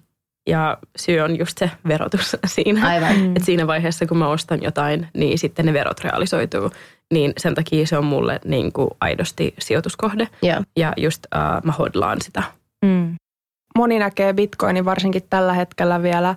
[0.50, 2.88] ja syy on just se verotus siinä.
[2.88, 3.38] Aivan.
[3.38, 6.72] Et siinä vaiheessa, kun mä ostan jotain, niin sitten ne verot realisoituu.
[7.13, 10.28] Niin sen takia se on mulle niin kuin aidosti sijoituskohde.
[10.42, 10.62] Joo.
[10.76, 12.44] Ja just uh, mä hodlaan sitä.
[12.86, 13.15] Mm.
[13.78, 16.36] Moni näkee bitcoinin varsinkin tällä hetkellä vielä äh,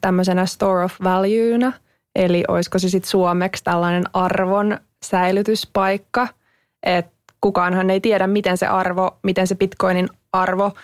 [0.00, 1.72] tämmöisenä store of valuena.
[2.14, 6.28] Eli olisiko se sitten suomeksi tällainen arvon säilytyspaikka.
[6.82, 7.06] Et
[7.40, 10.74] kukaanhan ei tiedä, miten se arvo, miten se bitcoinin arvo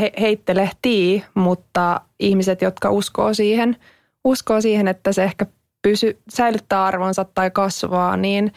[0.00, 3.76] he, heittelehtii, mutta ihmiset, jotka uskoo siihen,
[4.24, 5.46] uskoo siihen, että se ehkä
[5.82, 8.52] pysy, säilyttää arvonsa tai kasvaa, niin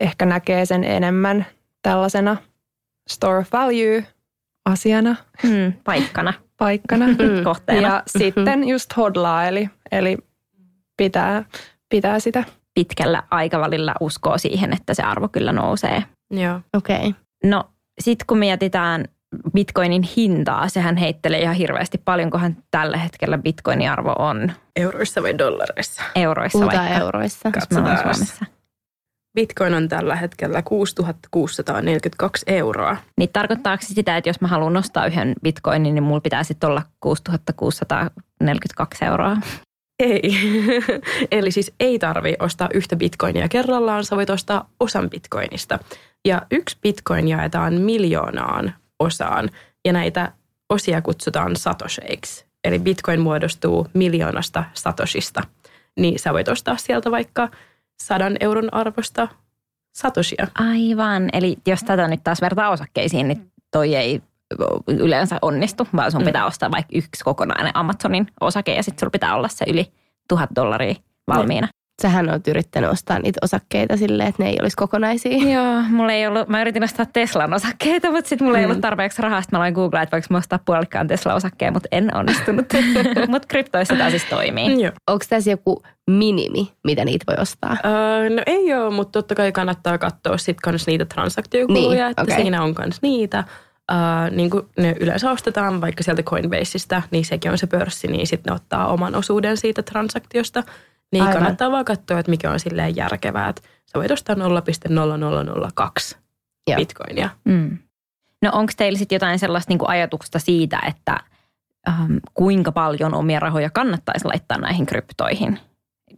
[0.00, 1.46] ehkä näkee sen enemmän
[1.82, 2.36] tällaisena
[3.10, 4.06] store of value
[4.64, 5.72] asiana, Mm.
[5.84, 7.06] Paikkana, paikkana.
[7.44, 7.88] kohteena.
[7.88, 10.18] Ja sitten just hodlaa, eli, eli
[10.96, 11.44] pitää,
[11.88, 12.44] pitää sitä.
[12.74, 16.04] pitkällä aikavälillä uskoo siihen, että se arvo kyllä nousee.
[16.30, 16.60] Joo.
[16.74, 16.96] Okei.
[16.96, 17.12] Okay.
[17.44, 17.64] No
[18.00, 19.04] sitten kun me jätetään
[19.54, 21.98] bitcoinin hintaa, sehän heittelee ihan hirveästi.
[22.04, 26.02] Paljonkohan tällä hetkellä bitcoinin arvo on Euroissa vai dollareissa?
[26.14, 27.50] euroissa Puhutaan vaikka, euroissa.
[27.54, 27.98] jos Katsotaan.
[27.98, 28.44] Suomessa.
[29.34, 32.96] Bitcoin on tällä hetkellä 6642 euroa.
[33.18, 36.70] Niin tarkoittaako se sitä, että jos mä haluan nostaa yhden bitcoinin, niin mulla pitää sitten
[36.70, 39.36] olla 6642 euroa?
[39.98, 40.22] Ei.
[41.30, 45.78] Eli siis ei tarvi ostaa yhtä bitcoinia kerrallaan, sä voit ostaa osan bitcoinista.
[46.24, 49.50] Ja yksi bitcoin jaetaan miljoonaan osaan
[49.84, 50.32] ja näitä
[50.68, 52.46] osia kutsutaan satosheiksi.
[52.64, 55.42] Eli bitcoin muodostuu miljoonasta satoshista.
[55.98, 57.48] Niin sä voit ostaa sieltä vaikka
[58.02, 59.28] sadan euron arvosta
[59.94, 60.46] satoshia.
[60.58, 61.28] Aivan.
[61.32, 64.22] Eli jos tätä nyt taas vertaa osakkeisiin, niin toi ei
[64.88, 66.24] yleensä onnistu, vaan sun Mm.
[66.26, 69.92] pitää ostaa vaikka yksi kokonainen Amazonin osake ja sitten sulla pitää olla se yli
[70.28, 70.94] tuhat dollaria
[71.28, 71.68] valmiina.
[72.02, 75.36] Sähän oot yrittänyt ostaa niitä osakkeita silleen, että ne ei olisi kokonaisia.
[75.54, 78.70] Joo, mulla ei ollut, mä yritin ostaa Teslan osakkeita, mutta sitten mulla ei Mm.
[78.70, 79.42] ollut tarpeeksi rahaa.
[79.42, 82.66] Sitten mä aloin googlaa, että voiko mä ostaa puolikkaan Tesla-osakkeen, mutta en onnistunut.
[83.28, 84.82] mutta kryptoissa tämä siis toimii.
[84.82, 84.92] Joo.
[85.10, 87.76] Onko tässä joku minimi, mitä niitä voi ostaa?
[87.84, 92.22] Öö, no ei ole, mutta totta kai kannattaa katsoa sitten kans niitä transaktiokuluja, Niin, että
[92.22, 92.36] okay.
[92.36, 93.44] siinä on kans niitä.
[93.92, 98.26] Öö, niin kuin ne yleensä ostetaan vaikka sieltä Coinbaseista, niin sekin on se pörssi, niin
[98.26, 100.62] sitten ne ottaa oman osuuden siitä transaktiosta.
[101.12, 101.38] Niin Aivan.
[101.38, 103.48] kannattaa vaan katsoa, että mikä on silleen järkevää.
[103.48, 106.16] Että sä voit ostaa 0,0002
[106.66, 106.76] Joo.
[106.76, 107.30] bitcoinia.
[107.44, 107.78] Mm.
[108.42, 111.20] No onko teillä sitten jotain sellaista niinku ajatusta siitä, että
[111.88, 115.58] ähm, kuinka paljon omia rahoja kannattaisi laittaa näihin kryptoihin?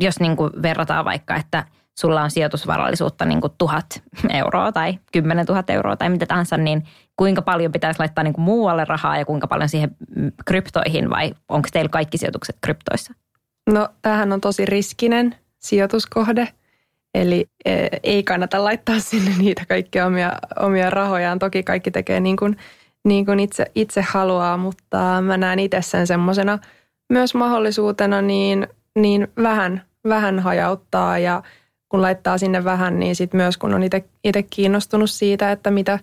[0.00, 1.64] Jos niinku verrataan vaikka, että
[1.98, 4.02] sulla on sijoitusvarallisuutta niinku tuhat
[4.32, 6.84] euroa tai kymmenen tuhat euroa tai mitä tahansa, niin
[7.16, 11.68] kuinka paljon pitäisi laittaa niinku muualle rahaa ja kuinka paljon siihen mm, kryptoihin vai onko
[11.72, 13.14] teillä kaikki sijoitukset kryptoissa?
[13.70, 16.48] No tämähän on tosi riskinen sijoituskohde,
[17.14, 21.38] eli eh, ei kannata laittaa sinne niitä kaikkia omia, omia rahojaan.
[21.38, 22.56] Toki kaikki tekee niin kuin,
[23.04, 26.58] niin kuin itse, itse haluaa, mutta mä näen itse sen semmoisena
[27.08, 28.66] myös mahdollisuutena niin,
[28.98, 31.42] niin vähän, vähän hajauttaa ja
[31.88, 33.82] kun laittaa sinne vähän, niin sitten myös kun on
[34.24, 35.98] itse kiinnostunut siitä, että mitä,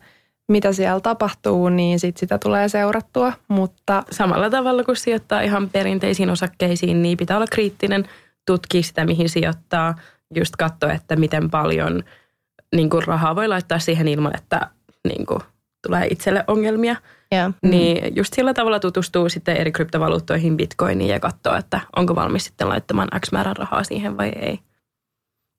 [0.52, 6.30] mitä siellä tapahtuu, niin sit sitä tulee seurattua, mutta Samalla tavalla kuin sijoittaa ihan perinteisiin
[6.30, 8.06] osakkeisiin, niin pitää olla kriittinen,
[8.46, 9.96] tutkia sitä mihin sijoittaa
[10.36, 12.04] just katsoa, että miten paljon
[12.76, 14.68] niin kuin rahaa voi laittaa siihen ilman, että
[15.08, 15.40] niin kuin,
[15.88, 16.96] tulee itselle ongelmia.
[17.32, 17.52] Joo.
[17.64, 22.70] Niin just sillä tavalla tutustuu sitten eri kryptovaluuttoihin, bitcoiniin ja katsoo, että onko valmis sitten
[22.70, 24.60] laittamaan X määrän rahaa siihen vai ei.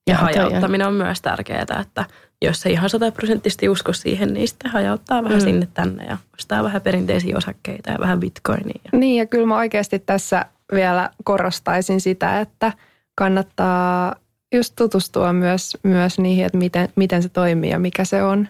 [0.06, 2.04] Ja hajauttaminen on myös tärkeää, että
[2.42, 5.44] jos ei ihan sataprosenttisesti usko siihen, niin sitten hajauttaa vähän Mm.
[5.44, 8.80] sinne tänne ja ostaa vähän perinteisiä osakkeita ja vähän bitcoinia.
[8.92, 12.72] Niin ja kyllä mä oikeasti tässä vielä korostaisin sitä, että
[13.14, 14.16] kannattaa
[14.54, 18.48] just tutustua myös, myös niihin, että miten, miten se toimii ja mikä se on,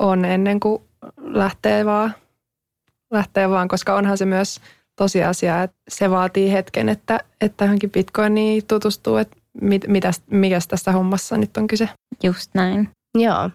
[0.00, 0.82] on ennen kuin
[1.18, 2.14] lähtee vaan,
[3.10, 4.60] lähtee vaan, koska onhan se myös
[4.96, 10.92] tosiasia, että se vaatii hetken, että, että tähänkin bitcoiniin tutustuu, että mit, mitäs, mikäs tässä
[10.92, 11.88] hommassa nyt on kyse.
[12.22, 12.88] Just näin.
[13.18, 13.50] Joo.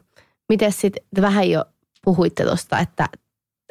[0.49, 1.65] Miten sitten, te vähän jo
[2.05, 3.09] puhuitte tuosta, että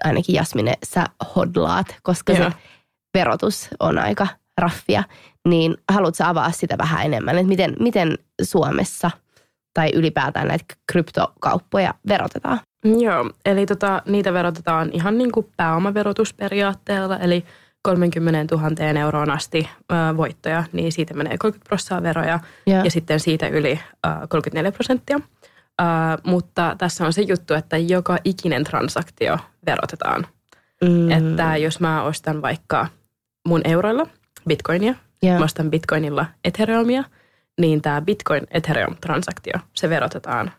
[0.05, 1.07] ainakin Jasmine, sä
[1.37, 2.53] hodlaat, koska se
[3.15, 4.27] verotus on aika
[4.59, 5.05] raffia,
[5.49, 9.11] niin haluatko avaa sitä vähän enemmän, että miten, miten Suomessa
[9.75, 12.61] tai ylipäätään näitä kryptokauppoja verotetaan?
[12.85, 17.45] Joo, eli tota, niitä verotetaan ihan niin kuin pääomaverotusperiaatteella, eli
[17.83, 19.69] 30 000 euroon asti
[20.17, 22.85] voittoja, niin siitä menee 30 prosenttia veroja Joo.
[22.85, 25.21] ja sitten siitä yli ö, 34 prosenttia.
[26.27, 30.27] Mutta tässä on se juttu, että joka ikinen transaktio verotetaan.
[30.85, 32.87] Mm, Että jos mä ostan vaikka
[33.49, 34.07] mun euroilla
[34.49, 35.39] bitcoinia, joo.
[35.39, 37.05] mä ostan bitcoinilla ethereumia,
[37.61, 40.53] niin tämä bitcoin ethereum transaktio, se verotetaan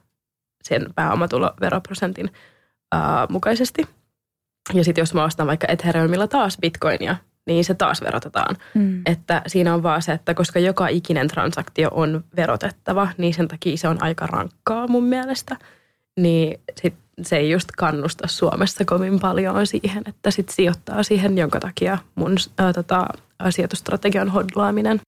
[0.64, 2.32] sen pääomatuloveroprosentin
[2.92, 3.88] ää, mukaisesti.
[4.74, 8.58] Ja sitten jos mä ostan vaikka ethereumilla taas bitcoinia, niin se taas verotetaan.
[8.74, 9.02] Mm.
[9.06, 13.78] Että siinä on vaan se, että koska joka ikinen transaktio on verotettava, niin sen takia
[13.78, 15.58] se on aika rankkaa mun mielestä.
[16.20, 21.60] Niin sit se ei just kannusta Suomessa kovin paljon siihen, että sit sijoittaa siihen, jonka
[21.60, 23.08] takia mun ää, tota,
[23.50, 25.00] sijoitustrategian hodlaaminen.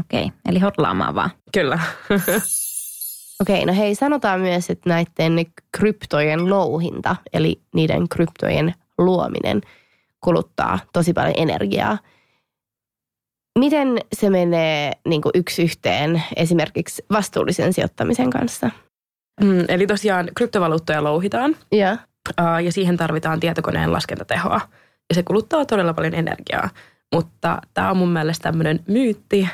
[0.00, 0.36] Okei, okay.
[0.48, 1.30] eli hodlaamaan vaan.
[1.52, 1.78] Kyllä.
[3.42, 5.46] Okei, no hei, sanotaan myös, että näiden
[5.76, 9.60] kryptojen louhinta, eli niiden kryptojen luominen,
[10.20, 11.98] kuluttaa tosi paljon energiaa.
[13.58, 18.70] Miten se menee niin kuin yksi yhteen esimerkiksi vastuullisen sijoittamisen kanssa?
[19.40, 21.56] Mm, eli tosiaan kryptovaluuttoja louhitaan
[22.36, 24.60] ää, ja siihen tarvitaan tietokoneen laskentatehoa.
[25.08, 26.68] Ja se kuluttaa todella paljon energiaa.
[27.14, 29.48] Mutta tämä on mun mielestä tämmöinen myytti,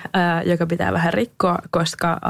[0.44, 2.20] joka pitää vähän rikkoa, koska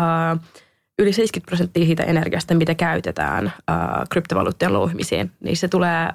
[0.99, 6.09] yli 70 prosenttia siitä energiasta, mitä käytetään ää, kryptovaluuttien louhimisiin, niin se tulee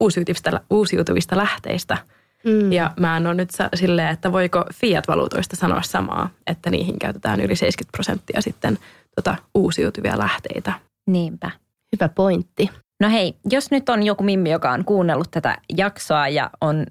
[0.00, 1.98] uusiutuvista, uusiutuvista lähteistä.
[2.44, 2.72] Mm.
[2.72, 7.40] Ja mä en ole nyt sa- silleen, että voiko fiat-valuutoista sanoa samaa, että niihin käytetään
[7.40, 8.78] yli 70 prosenttia sitten
[9.16, 10.72] tota, uusiutuvia lähteitä.
[11.06, 11.50] Niinpä.
[11.96, 12.70] Hyvä pointti.
[13.00, 16.86] No hei, jos nyt on joku mimmi, joka on kuunnellut tätä jaksoa ja on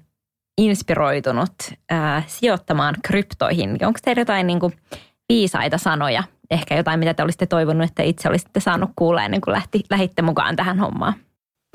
[0.58, 1.54] inspiroitunut
[1.90, 4.72] ää, sijoittamaan kryptoihin, niin onko teillä jotain niin kuin,
[5.28, 6.22] viisaita sanoja?
[6.50, 10.22] Ehkä jotain, mitä te olisitte toivonut, että itse olisitte saanut kuulla ennen kuin lähti, lähditte
[10.22, 11.14] mukaan tähän hommaan.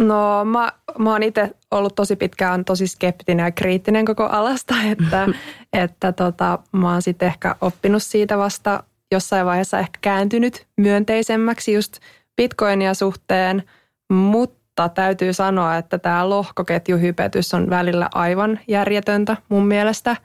[0.01, 5.27] No mä, mä oon itse ollut tosi pitkään tosi skeptinen ja kriittinen koko alasta, että,
[5.83, 11.97] että tota, mä oon sitten ehkä oppinut siitä vasta jossain vaiheessa ehkä kääntynyt myönteisemmäksi just
[12.35, 13.63] bitcoinia suhteen,
[14.09, 20.15] mutta täytyy sanoa, että tämä lohkoketjuhypetys on välillä aivan järjetöntä mun mielestä.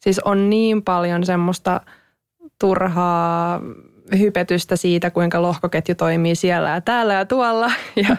[0.00, 1.80] Siis on niin paljon semmoista
[2.60, 3.60] turhaa
[4.18, 7.72] hypetystä siitä, kuinka lohkoketju toimii siellä ja täällä ja tuolla.
[8.08, 8.16] Ja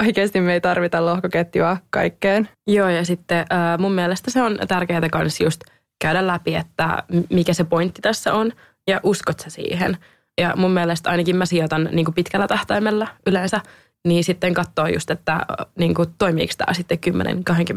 [0.00, 2.48] oikeasti me ei tarvita lohkoketjua kaikkeen.
[2.66, 5.60] Joo, ja sitten äh, mun mielestä se on tärkeää myös just
[6.00, 8.52] käydä läpi, että mikä se pointti tässä on,
[8.86, 9.96] ja uskot sä siihen.
[10.40, 13.60] Ja mun mielestä ainakin mä sijoitan niin kuin pitkällä tähtäimellä yleensä,
[14.08, 15.40] niin sitten katsoa just, että
[15.78, 16.98] niin kuin, toimiiko tämä sitten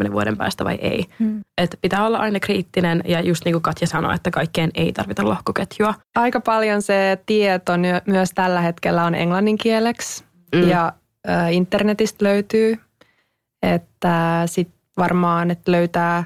[0.08, 1.06] 10-20 vuoden päästä vai ei.
[1.20, 1.42] Hmm.
[1.58, 5.26] Että pitää olla aina kriittinen, ja just niin kuin Katja sanoi, että kaikkeen ei tarvita
[5.26, 5.94] lohkoketjua.
[6.16, 7.74] Aika paljon se tieto
[8.06, 10.62] myös tällä hetkellä on englanninkieleksi Mm.
[10.62, 10.70] mm.
[10.70, 10.94] ja
[11.28, 12.78] ö, internetistä löytyy.
[13.64, 16.24] Että sitten varmaan, että löytää,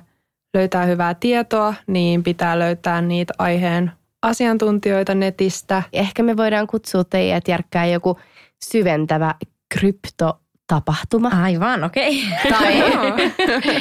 [0.54, 3.92] löytää hyvää tietoa, niin pitää löytää niitä aiheen
[4.22, 5.84] asiantuntijoita netistä.
[5.94, 8.20] Ehkä me voidaan kutsua teidät järkkää joku
[8.64, 9.36] syventävä
[9.74, 11.30] kryptotapahtuma.
[11.44, 12.24] Aivan, okei.
[12.50, 12.74] Tai,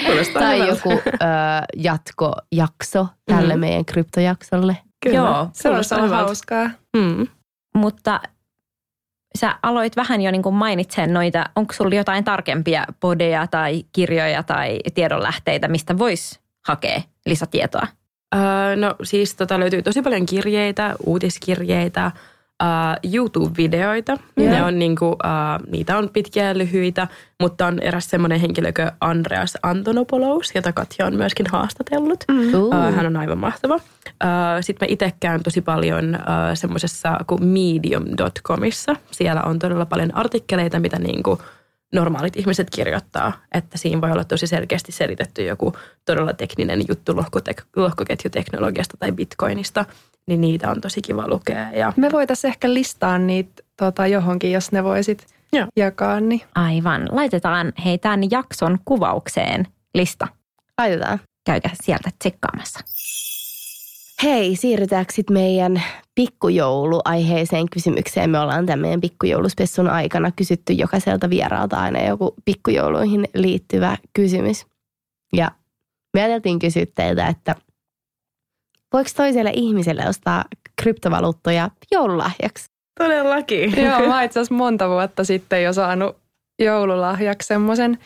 [0.06, 0.72] Kuulostaa tai hyvältä.
[0.88, 1.16] joku ö,
[1.76, 3.60] jatkojakso tälle Mhm.
[3.60, 4.76] meidän kryptojaksolle.
[5.04, 6.16] Kyllä, Joo, Se on hyvältä.
[6.16, 6.70] hauskaa.
[6.96, 7.26] Mm.
[7.76, 8.20] Mutta
[9.38, 14.42] sä aloit vähän jo niin kuin mainitsemaan noita, onko sulla jotain tarkempia podeja tai kirjoja
[14.42, 17.86] tai tiedonlähteitä, mistä vois hakea lisätietoa?
[18.34, 22.10] Öö, no siis tota, löytyy tosi paljon kirjeitä, uutiskirjeitä,
[22.62, 24.16] uh, YouTube-videoita.
[24.36, 24.50] Joo.
[24.50, 27.08] Ne on niinku, uh, niitä on pitkiä ja lyhyitä,
[27.40, 32.24] mutta on eräs semmoinen henkilö kuin Andreas Antonopoulos, jota Katja on myöskin haastatellut.
[32.28, 32.54] Mm.
[32.54, 33.74] Uh, hän on aivan mahtava.
[33.74, 33.80] Uh,
[34.60, 38.96] Sitten mä itse käyn tosi paljon uh, semmoisessa kuin medium.comissa.
[39.10, 41.38] Siellä on todella paljon artikkeleita, mitä niinku
[41.94, 43.32] normaalit ihmiset kirjoittaa.
[43.54, 45.72] Että siinä voi olla tosi selkeästi selitetty joku
[46.04, 49.84] todella tekninen juttu lohkotek- lohkoketjuteknologiasta tai bitcoinista.
[50.26, 51.72] Niin niitä on tosi kiva lukea.
[51.72, 55.66] Ja Me voitaisiin ehkä listaa niitä tota, johonkin, jos ne voisit Joo.
[55.76, 56.20] jakaa.
[56.20, 56.42] Niin.
[56.54, 57.08] Aivan.
[57.12, 60.28] Laitetaan hei tämän jakson kuvaukseen lista.
[60.78, 61.20] Laitetaan.
[61.46, 62.80] Käykää sieltä tsekkaamassa.
[64.22, 65.82] Hei, siirrytäänkö sitten meidän
[66.14, 68.30] pikkujouluaiheeseen kysymykseen?
[68.30, 74.66] Me ollaan tämän meidän pikkujouluspessun aikana kysytty jokaiselta vieraalta aina joku pikkujouluihin liittyvä kysymys.
[75.32, 75.50] Ja
[76.14, 77.54] me ajateltiin kysyä teiltä, että
[78.92, 80.44] voiko toiselle ihmiselle ostaa
[80.82, 82.76] kryptovaluuttoja joululahjaksi?
[82.98, 83.84] todellakin.
[83.84, 86.16] Joo, mä itse asiassa monta vuotta sitten jo saanut
[86.58, 87.98] joululahjaksi semmoisen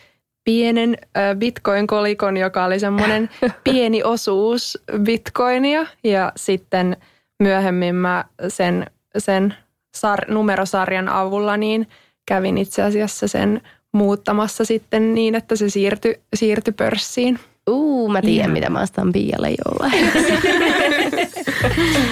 [0.51, 0.97] pienen
[1.39, 3.31] bitcoin-kolikon, joka oli semmoinen
[3.65, 5.87] pieni osuus bitcoinia.
[6.05, 6.97] Ja sitten
[7.43, 8.87] myöhemmin mä sen,
[9.19, 9.55] sen
[9.97, 11.89] sar- numerosarjan avulla niin
[12.27, 13.61] kävin itse asiassa sen
[13.93, 17.39] muuttamassa sitten niin, että se siirtyi, siirtyi pörssiin.
[17.71, 20.33] Uu, mä tiedän, mitä mä ostan Pialle joululahjaksi.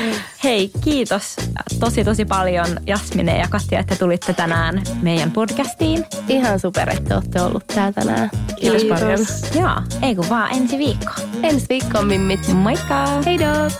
[0.45, 1.36] Hei, kiitos
[1.80, 6.05] tosi tosi paljon Jasmine ja Katja, että tulitte tänään meidän podcastiin.
[6.28, 8.30] Ihan super, että olette ollut täällä tänään.
[8.61, 9.18] Kiitos paljon.
[9.55, 11.12] Joo, ei kun vaan ensi viikko.
[11.43, 12.49] Ensi viikkoon mimmit.
[12.55, 13.07] Moikka!
[13.26, 13.70] Heidoo!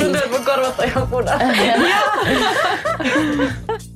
[0.00, 1.82] Tuntuu, että mun korvat on ihan punainen.